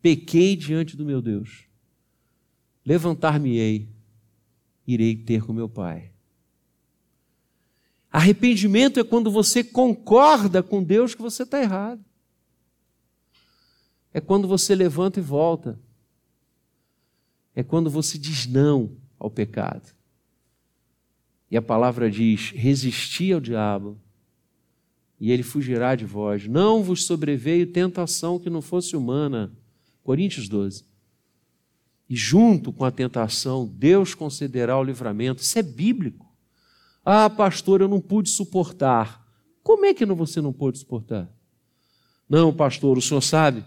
pequei 0.00 0.54
diante 0.54 0.96
do 0.96 1.04
meu 1.04 1.20
Deus, 1.20 1.64
levantar-me-ei, 2.84 3.88
irei 4.86 5.16
ter 5.16 5.42
com 5.42 5.52
meu 5.52 5.68
Pai. 5.68 6.12
Arrependimento 8.10 9.00
é 9.00 9.04
quando 9.04 9.30
você 9.30 9.62
concorda 9.64 10.62
com 10.62 10.82
Deus 10.82 11.14
que 11.14 11.20
você 11.20 11.42
está 11.42 11.60
errado. 11.60 12.02
É 14.14 14.20
quando 14.20 14.48
você 14.48 14.74
levanta 14.74 15.20
e 15.20 15.22
volta. 15.22 15.78
É 17.54 17.62
quando 17.62 17.90
você 17.90 18.16
diz 18.16 18.46
não 18.46 18.96
ao 19.18 19.30
pecado. 19.30 19.94
E 21.50 21.56
a 21.56 21.62
palavra 21.62 22.10
diz: 22.10 22.52
resistir 22.52 23.34
ao 23.34 23.40
diabo 23.40 24.00
e 25.20 25.30
ele 25.32 25.42
fugirá 25.42 25.94
de 25.94 26.04
vós. 26.04 26.46
Não 26.46 26.82
vos 26.82 27.04
sobreveio 27.04 27.72
tentação 27.72 28.38
que 28.38 28.50
não 28.50 28.60
fosse 28.60 28.96
humana. 28.96 29.52
Coríntios 30.02 30.48
12. 30.48 30.84
E 32.08 32.14
junto 32.14 32.72
com 32.72 32.84
a 32.84 32.90
tentação, 32.90 33.66
Deus 33.66 34.14
concederá 34.14 34.78
o 34.78 34.84
livramento. 34.84 35.42
Isso 35.42 35.58
é 35.58 35.62
bíblico. 35.62 36.26
Ah, 37.04 37.28
pastor, 37.28 37.80
eu 37.80 37.88
não 37.88 38.00
pude 38.00 38.30
suportar. 38.30 39.26
Como 39.62 39.84
é 39.84 39.94
que 39.94 40.04
você 40.04 40.40
não 40.40 40.52
pôde 40.52 40.78
suportar? 40.78 41.28
Não, 42.28 42.52
pastor, 42.52 42.96
o 42.98 43.02
senhor 43.02 43.20
sabe. 43.20 43.64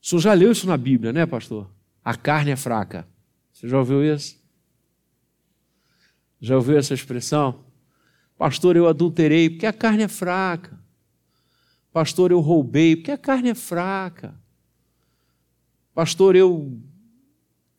O 0.00 0.06
senhor 0.06 0.20
já 0.20 0.32
leu 0.32 0.52
isso 0.52 0.66
na 0.66 0.76
Bíblia, 0.76 1.12
né, 1.12 1.26
pastor? 1.26 1.70
A 2.04 2.16
carne 2.16 2.50
é 2.50 2.56
fraca. 2.56 3.06
Você 3.52 3.68
já 3.68 3.78
ouviu 3.78 4.02
isso? 4.02 4.40
Já 6.40 6.56
ouviu 6.56 6.76
essa 6.76 6.94
expressão? 6.94 7.64
Pastor, 8.42 8.76
eu 8.76 8.88
adulterei 8.88 9.48
porque 9.48 9.66
a 9.66 9.72
carne 9.72 10.02
é 10.02 10.08
fraca. 10.08 10.76
Pastor, 11.92 12.32
eu 12.32 12.40
roubei 12.40 12.96
porque 12.96 13.12
a 13.12 13.16
carne 13.16 13.50
é 13.50 13.54
fraca. 13.54 14.34
Pastor, 15.94 16.34
eu 16.34 16.76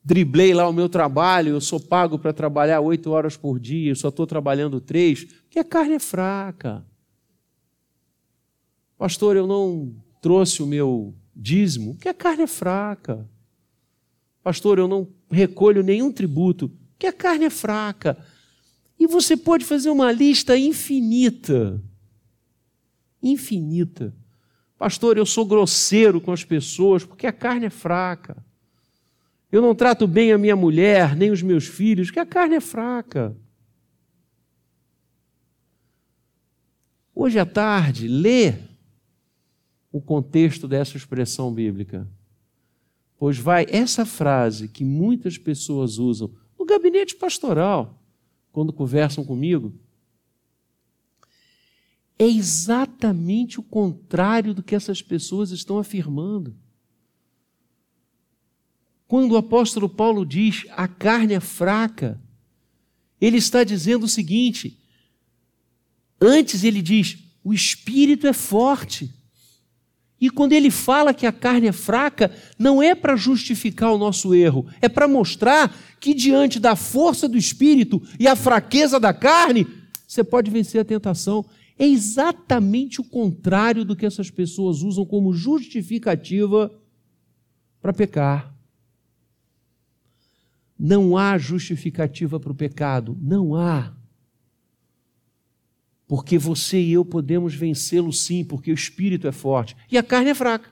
driblei 0.02 0.54
lá 0.54 0.66
o 0.70 0.72
meu 0.72 0.88
trabalho, 0.88 1.50
eu 1.50 1.60
sou 1.60 1.82
pago 1.82 2.18
para 2.18 2.32
trabalhar 2.32 2.80
oito 2.80 3.12
horas 3.12 3.36
por 3.36 3.60
dia, 3.60 3.92
eu 3.92 3.96
só 3.98 4.08
estou 4.08 4.26
trabalhando 4.26 4.80
três, 4.80 5.26
porque 5.26 5.60
a 5.60 5.66
carne 5.66 5.96
é 5.96 6.00
fraca. 6.00 6.86
Pastor, 8.98 9.36
eu 9.36 9.46
não 9.46 9.94
trouxe 10.22 10.64
o 10.64 10.66
meu 10.66 11.14
dízimo, 11.36 11.96
porque 11.96 12.08
a 12.08 12.14
carne 12.14 12.44
é 12.44 12.48
fraca. 12.48 13.30
Pastor, 14.42 14.80
eu 14.80 14.88
não 14.88 15.10
recolho 15.30 15.84
nenhum 15.84 16.10
tributo, 16.10 16.70
porque 16.92 17.08
a 17.08 17.12
carne 17.12 17.44
é 17.44 17.50
fraca. 17.50 18.18
E 19.00 19.08
você 19.08 19.36
pode 19.36 19.66
fazer 19.66 19.90
uma 19.90 20.12
lista 20.12 20.58
infinita. 20.58 21.82
Infinita. 23.22 24.14
Pastor, 24.78 25.18
eu 25.18 25.26
sou 25.26 25.46
grosseiro 25.46 26.20
com 26.20 26.32
as 26.32 26.44
pessoas 26.44 27.06
porque 27.06 27.28
a 27.28 27.32
carne 27.32 27.68
é 27.68 27.70
fraca. 27.70 28.44
Eu 29.52 29.62
não 29.62 29.76
trato 29.76 30.08
bem 30.08 30.32
a 30.32 30.38
minha 30.38 30.56
mulher, 30.56 31.16
nem 31.16 31.32
os 31.32 31.42
meus 31.42 31.68
filhos, 31.68 32.08
porque 32.08 32.20
a 32.20 32.26
carne 32.26 32.56
é 32.56 32.60
fraca. 32.60 33.38
Hoje 37.14 37.38
à 37.38 37.46
tarde, 37.46 38.08
lê 38.08 38.56
o 39.92 40.02
contexto 40.02 40.68
dessa 40.68 40.98
expressão 40.98 41.54
bíblica. 41.54 42.08
Pois 43.16 43.38
vai 43.38 43.68
essa 43.70 44.06
frase 44.06 44.68
que 44.68 44.84
muitas 44.84 45.38
pessoas 45.38 46.00
usam 46.00 46.34
no 46.58 46.66
gabinete 46.66 47.16
pastoral, 47.16 48.03
quando 48.54 48.72
conversam 48.72 49.26
comigo, 49.26 49.74
é 52.20 52.26
exatamente 52.26 53.60
o 53.60 53.64
contrário 53.64 54.54
do 54.54 54.62
que 54.62 54.76
essas 54.76 55.02
pessoas 55.02 55.50
estão 55.50 55.80
afirmando. 55.80 56.56
Quando 59.08 59.32
o 59.32 59.38
apóstolo 59.38 59.90
Paulo 59.90 60.24
diz 60.24 60.66
a 60.70 60.88
carne 60.88 61.34
é 61.34 61.40
fraca, 61.40 62.22
ele 63.20 63.38
está 63.38 63.64
dizendo 63.64 64.04
o 64.04 64.10
seguinte: 64.10 64.80
antes 66.22 66.64
ele 66.64 66.82
diz 66.82 67.18
o 67.44 67.54
espírito 67.54 68.28
é 68.28 68.34
forte. 68.34 69.12
E 70.24 70.30
quando 70.30 70.54
ele 70.54 70.72
fala 70.72 71.14
que 71.14 71.26
a 71.26 71.34
carne 71.34 71.68
é 71.68 71.74
fraca, 71.74 72.32
não 72.58 72.82
é 72.82 72.96
para 72.96 73.14
justificar 73.14 73.92
o 73.92 73.98
nosso 73.98 74.34
erro, 74.34 74.66
é 74.82 74.88
para 74.88 75.06
mostrar 75.06 75.76
que 76.00 76.14
diante 76.14 76.62
da 76.62 76.78
força 76.78 77.28
do 77.28 77.38
espírito 77.38 78.02
e 78.18 78.26
a 78.26 78.34
fraqueza 78.34 79.02
da 79.02 79.14
carne, 79.14 79.68
você 80.08 80.24
pode 80.24 80.50
vencer 80.50 80.80
a 80.80 80.86
tentação. 80.86 81.46
É 81.78 81.86
exatamente 81.86 83.02
o 83.02 83.04
contrário 83.04 83.84
do 83.84 83.98
que 83.98 84.06
essas 84.06 84.32
pessoas 84.32 84.82
usam 84.82 85.06
como 85.06 85.34
justificativa 85.34 86.72
para 87.82 87.92
pecar. 87.92 88.56
Não 90.80 91.18
há 91.18 91.38
justificativa 91.38 92.40
para 92.40 92.54
o 92.54 92.56
pecado, 92.56 93.18
não 93.22 93.56
há. 93.56 93.92
Porque 96.14 96.38
você 96.38 96.80
e 96.80 96.94
eu 96.94 97.04
podemos 97.04 97.56
vencê-lo 97.56 98.14
sim, 98.14 98.46
porque 98.46 98.70
o 98.70 98.76
espírito 98.76 99.28
é 99.28 99.32
forte 99.32 99.76
e 99.90 99.98
a 99.98 100.04
carne 100.04 100.30
é 100.30 100.36
fraca. 100.36 100.72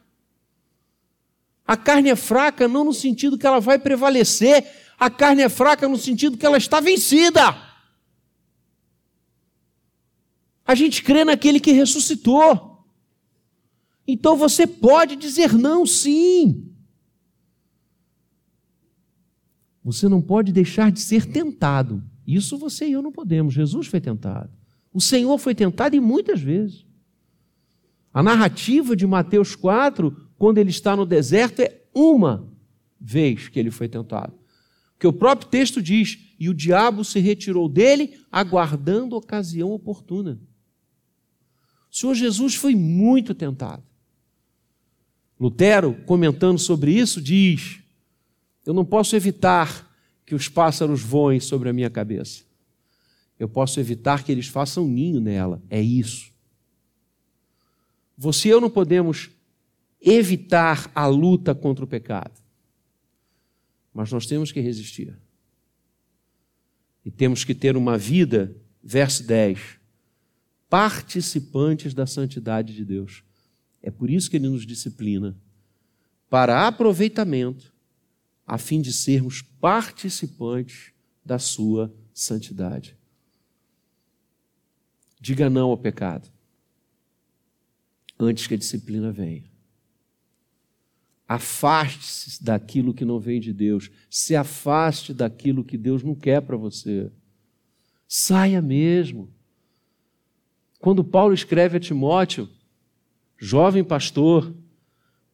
A 1.65 1.75
carne 1.75 2.11
é 2.11 2.15
fraca 2.15 2.67
não 2.67 2.85
no 2.85 2.93
sentido 2.93 3.39
que 3.39 3.47
ela 3.47 3.59
vai 3.59 3.79
prevalecer, 3.79 4.71
a 4.99 5.09
carne 5.09 5.41
é 5.41 5.49
fraca 5.49 5.87
no 5.87 5.97
sentido 5.97 6.37
que 6.37 6.45
ela 6.45 6.59
está 6.59 6.79
vencida. 6.79 7.41
A 10.63 10.75
gente 10.75 11.01
crê 11.01 11.25
naquele 11.25 11.59
que 11.59 11.71
ressuscitou. 11.71 12.85
Então 14.07 14.37
você 14.37 14.67
pode 14.67 15.15
dizer 15.15 15.53
não, 15.53 15.87
sim. 15.87 16.71
Você 19.83 20.07
não 20.07 20.21
pode 20.21 20.51
deixar 20.51 20.91
de 20.91 20.99
ser 20.99 21.25
tentado. 21.25 22.03
Isso 22.27 22.59
você 22.59 22.87
e 22.87 22.91
eu 22.91 23.01
não 23.01 23.11
podemos. 23.11 23.55
Jesus 23.55 23.87
foi 23.87 23.99
tentado. 23.99 24.60
O 24.93 24.99
Senhor 24.99 25.37
foi 25.37 25.55
tentado 25.55 25.95
e 25.95 25.99
muitas 25.99 26.41
vezes. 26.41 26.85
A 28.13 28.21
narrativa 28.21 28.95
de 28.95 29.07
Mateus 29.07 29.55
4, 29.55 30.29
quando 30.37 30.57
ele 30.57 30.69
está 30.69 30.95
no 30.95 31.05
deserto, 31.05 31.61
é 31.61 31.81
uma 31.93 32.51
vez 32.99 33.47
que 33.47 33.57
ele 33.57 33.71
foi 33.71 33.87
tentado. 33.87 34.33
Porque 34.93 35.07
o 35.07 35.13
próprio 35.13 35.49
texto 35.49 35.81
diz: 35.81 36.35
e 36.37 36.49
o 36.49 36.53
diabo 36.53 37.05
se 37.05 37.19
retirou 37.19 37.69
dele, 37.69 38.19
aguardando 38.29 39.15
ocasião 39.15 39.71
oportuna. 39.71 40.39
O 41.89 41.95
Senhor 41.95 42.13
Jesus 42.13 42.55
foi 42.55 42.75
muito 42.75 43.33
tentado. 43.33 43.83
Lutero, 45.39 45.95
comentando 46.05 46.59
sobre 46.59 46.91
isso, 46.91 47.21
diz: 47.21 47.79
Eu 48.65 48.73
não 48.73 48.83
posso 48.83 49.15
evitar 49.15 49.89
que 50.25 50.35
os 50.35 50.49
pássaros 50.49 51.01
voem 51.01 51.39
sobre 51.39 51.69
a 51.69 51.73
minha 51.73 51.89
cabeça 51.89 52.50
eu 53.41 53.49
posso 53.49 53.79
evitar 53.79 54.23
que 54.23 54.31
eles 54.31 54.47
façam 54.47 54.87
ninho 54.87 55.19
nela. 55.19 55.63
É 55.67 55.81
isso. 55.81 56.31
Você 58.15 58.49
e 58.49 58.51
eu 58.51 58.61
não 58.61 58.69
podemos 58.69 59.31
evitar 59.99 60.91
a 60.93 61.07
luta 61.07 61.55
contra 61.55 61.83
o 61.83 61.87
pecado, 61.87 62.39
mas 63.91 64.11
nós 64.11 64.27
temos 64.27 64.51
que 64.51 64.59
resistir. 64.59 65.17
E 67.03 67.09
temos 67.09 67.43
que 67.43 67.55
ter 67.55 67.75
uma 67.75 67.97
vida, 67.97 68.55
verso 68.83 69.23
10, 69.25 69.79
participantes 70.69 71.95
da 71.95 72.05
santidade 72.05 72.75
de 72.75 72.85
Deus. 72.85 73.23
É 73.81 73.89
por 73.89 74.11
isso 74.11 74.29
que 74.29 74.37
ele 74.37 74.49
nos 74.49 74.67
disciplina 74.67 75.35
para 76.29 76.67
aproveitamento, 76.67 77.73
a 78.45 78.59
fim 78.59 78.81
de 78.81 78.93
sermos 78.93 79.41
participantes 79.41 80.91
da 81.25 81.39
sua 81.39 81.91
santidade. 82.13 83.00
Diga 85.21 85.49
não 85.49 85.69
ao 85.69 85.77
pecado 85.77 86.27
antes 88.19 88.47
que 88.47 88.53
a 88.53 88.57
disciplina 88.57 89.11
venha. 89.11 89.43
Afaste-se 91.27 92.43
daquilo 92.43 92.93
que 92.93 93.05
não 93.05 93.19
vem 93.19 93.39
de 93.39 93.53
Deus. 93.53 93.89
Se 94.09 94.35
afaste 94.35 95.13
daquilo 95.13 95.63
que 95.63 95.77
Deus 95.77 96.03
não 96.03 96.13
quer 96.13 96.41
para 96.41 96.57
você. 96.57 97.09
Saia 98.07 98.61
mesmo. 98.61 99.33
Quando 100.79 101.03
Paulo 101.03 101.33
escreve 101.33 101.77
a 101.77 101.79
Timóteo, 101.79 102.49
jovem 103.37 103.83
pastor, 103.83 104.53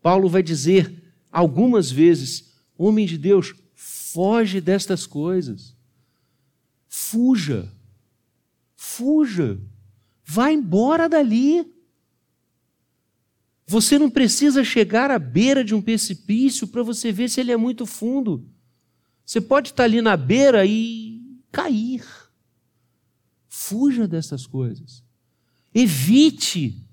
Paulo 0.02 0.30
vai 0.30 0.44
dizer 0.44 1.04
algumas 1.32 1.90
vezes: 1.90 2.54
homem 2.78 3.06
de 3.06 3.18
Deus, 3.18 3.56
foge 3.74 4.62
destas 4.62 5.08
coisas. 5.08 5.76
Fuja. 6.88 7.72
Fuja. 8.76 9.60
Vá 10.30 10.52
embora 10.52 11.08
dali. 11.08 11.74
Você 13.66 13.98
não 13.98 14.10
precisa 14.10 14.62
chegar 14.62 15.10
à 15.10 15.18
beira 15.18 15.64
de 15.64 15.74
um 15.74 15.82
precipício 15.82 16.68
para 16.68 16.84
você 16.84 17.14
ver 17.14 17.30
se 17.30 17.40
ele 17.40 17.54
é 17.54 17.58
muito 17.58 17.86
fundo. 17.86 18.46
Você 19.26 19.40
pode 19.40 19.70
estar 19.70 19.86
ali 19.86 20.02
na 20.02 20.18
beira 20.18 20.66
e 20.66 21.42
cair. 21.50 22.06
Fuja 23.48 24.06
dessas 24.06 24.46
coisas. 24.46 25.02
Evite 25.74 26.86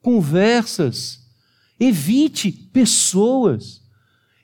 conversas. 0.00 1.30
Evite 1.78 2.50
pessoas. 2.50 3.84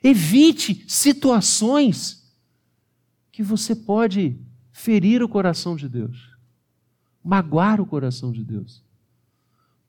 Evite 0.01 0.85
situações 0.87 2.33
que 3.29 3.43
você 3.43 3.75
pode 3.75 4.39
ferir 4.71 5.21
o 5.21 5.27
coração 5.27 5.75
de 5.75 5.89
Deus 5.89 6.36
magoar 7.27 7.81
o 7.81 7.85
coração 7.85 8.31
de 8.31 8.41
Deus. 8.41 8.81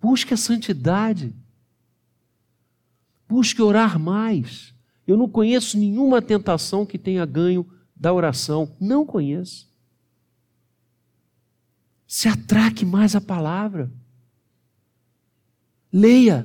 Busque 0.01 0.35
a 0.35 0.37
santidade. 0.37 1.33
Busque 3.29 3.63
orar 3.63 3.97
mais. 3.97 4.75
Eu 5.07 5.17
não 5.17 5.29
conheço 5.29 5.79
nenhuma 5.79 6.21
tentação 6.21 6.85
que 6.85 6.99
tenha 6.99 7.25
ganho 7.25 7.65
da 7.95 8.13
oração. 8.13 8.75
Não 8.81 9.07
conheço. 9.07 9.69
Se 12.09 12.27
atraque 12.27 12.85
mais 12.85 13.15
a 13.15 13.21
palavra. 13.21 13.89
Leia, 15.93 16.45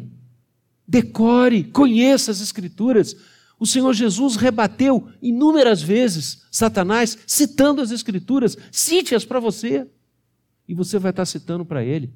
decore, 0.87 1.63
conheça 1.63 2.29
as 2.29 2.39
Escrituras. 2.39 3.15
O 3.57 3.65
Senhor 3.65 3.93
Jesus 3.93 4.35
rebateu 4.35 5.09
inúmeras 5.19 5.81
vezes 5.81 6.45
Satanás, 6.51 7.17
citando 7.25 7.81
as 7.81 7.89
Escrituras. 7.89 8.55
Cite-as 8.71 9.25
para 9.25 9.39
você 9.39 9.89
e 10.73 10.75
você 10.75 10.97
vai 10.97 11.11
estar 11.11 11.23
citando 11.25 11.63
para 11.63 11.83
ele. 11.83 12.11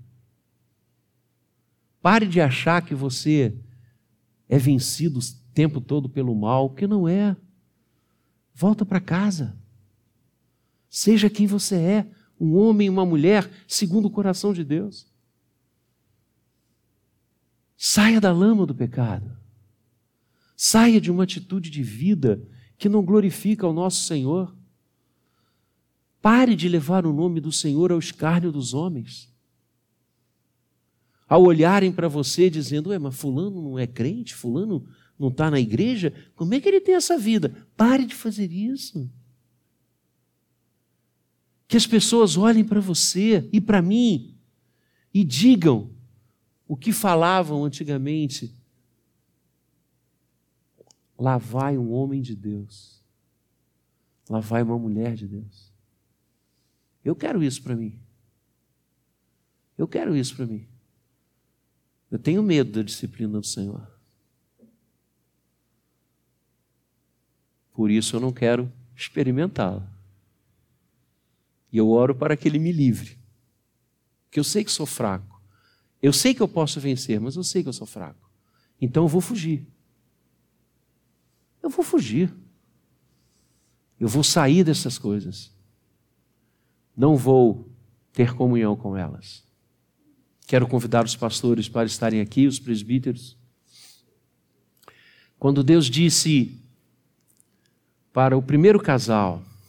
Pare 2.01 2.25
de 2.25 2.41
achar 2.41 2.81
que 2.81 2.95
você 2.95 3.55
é 4.49 4.57
vencido 4.57 5.19
o 5.19 5.23
tempo 5.53 5.79
todo 5.79 6.09
pelo 6.09 6.33
mal, 6.33 6.71
que 6.71 6.87
não 6.87 7.07
é. 7.07 7.37
Volta 8.55 8.83
para 8.83 8.99
casa. 8.99 9.55
Seja 10.89 11.29
quem 11.29 11.45
você 11.45 11.75
é, 11.75 12.11
um 12.39 12.55
homem 12.55 12.87
e 12.87 12.89
uma 12.89 13.05
mulher, 13.05 13.47
segundo 13.67 14.07
o 14.07 14.11
coração 14.11 14.53
de 14.53 14.63
Deus. 14.63 15.07
Saia 17.77 18.19
da 18.19 18.31
lama 18.31 18.65
do 18.65 18.73
pecado. 18.73 19.37
Saia 20.55 20.99
de 20.99 21.11
uma 21.11 21.25
atitude 21.25 21.69
de 21.69 21.83
vida 21.83 22.41
que 22.75 22.89
não 22.89 23.05
glorifica 23.05 23.67
o 23.67 23.73
nosso 23.73 24.01
Senhor. 24.01 24.56
Pare 26.27 26.57
de 26.57 26.67
levar 26.67 27.05
o 27.05 27.13
nome 27.13 27.39
do 27.39 27.53
Senhor 27.53 27.89
ao 27.89 27.99
escárnio 27.99 28.51
dos 28.51 28.73
homens. 28.73 29.33
Ao 31.25 31.41
olharem 31.41 31.89
para 31.89 32.09
você 32.09 32.49
dizendo, 32.49 32.89
ué, 32.89 32.99
mas 32.99 33.15
fulano 33.15 33.61
não 33.61 33.79
é 33.79 33.87
crente, 33.87 34.35
fulano 34.35 34.85
não 35.17 35.29
está 35.29 35.49
na 35.49 35.57
igreja, 35.57 36.13
como 36.35 36.53
é 36.53 36.59
que 36.59 36.67
ele 36.67 36.81
tem 36.81 36.95
essa 36.95 37.17
vida? 37.17 37.65
Pare 37.77 38.05
de 38.05 38.13
fazer 38.13 38.51
isso. 38.51 39.09
Que 41.65 41.77
as 41.77 41.87
pessoas 41.87 42.35
olhem 42.35 42.65
para 42.65 42.81
você 42.81 43.47
e 43.53 43.61
para 43.61 43.81
mim 43.81 44.37
e 45.13 45.23
digam 45.23 45.91
o 46.67 46.75
que 46.75 46.91
falavam 46.91 47.63
antigamente. 47.63 48.53
Lá 51.17 51.37
vai 51.37 51.77
um 51.77 51.93
homem 51.93 52.21
de 52.21 52.35
Deus. 52.35 53.01
Lá 54.29 54.41
vai 54.41 54.61
uma 54.61 54.77
mulher 54.77 55.15
de 55.15 55.25
Deus. 55.25 55.66
Eu 57.07 57.15
quero 57.15 57.41
isso 57.41 57.63
para 57.63 57.73
mim. 57.73 57.97
Eu 59.77 59.87
quero 59.87 60.13
isso 60.13 60.35
para 60.35 60.45
mim. 60.45 60.67
Eu 62.11 62.19
tenho 62.19 62.43
medo 62.43 62.69
da 62.73 62.81
disciplina 62.81 63.39
do 63.39 63.47
Senhor. 63.47 63.89
Por 67.71 67.89
isso 67.89 68.17
eu 68.17 68.19
não 68.19 68.33
quero 68.33 68.69
experimentá-la. 68.93 69.89
E 71.71 71.77
eu 71.77 71.89
oro 71.89 72.13
para 72.13 72.35
que 72.35 72.45
Ele 72.45 72.59
me 72.59 72.73
livre. 72.73 73.17
Porque 74.25 74.37
eu 74.37 74.43
sei 74.43 74.65
que 74.65 74.71
sou 74.71 74.85
fraco. 74.85 75.41
Eu 76.01 76.11
sei 76.11 76.33
que 76.33 76.41
eu 76.41 76.47
posso 76.47 76.77
vencer, 76.77 77.21
mas 77.21 77.37
eu 77.37 77.43
sei 77.43 77.63
que 77.63 77.69
eu 77.69 77.73
sou 77.73 77.87
fraco. 77.87 78.29
Então 78.81 79.05
eu 79.05 79.07
vou 79.07 79.21
fugir. 79.21 79.65
Eu 81.63 81.69
vou 81.69 81.85
fugir. 81.85 82.35
Eu 83.97 84.09
vou 84.09 84.25
sair 84.25 84.65
dessas 84.65 84.97
coisas. 84.97 85.55
Não 86.97 87.15
vou 87.15 87.69
ter 88.11 88.33
comunhão 88.33 88.75
com 88.75 88.97
elas. 88.97 89.43
Quero 90.47 90.67
convidar 90.67 91.05
os 91.05 91.15
pastores 91.15 91.69
para 91.69 91.85
estarem 91.85 92.19
aqui, 92.19 92.47
os 92.47 92.57
presbíteros. 92.57 93.37
Quando 95.37 95.61
Deus 95.63 95.85
disse 95.85 96.59
para 98.11 98.35
o 98.35 98.41
primeiro 98.41 98.79
casal, 98.79 99.43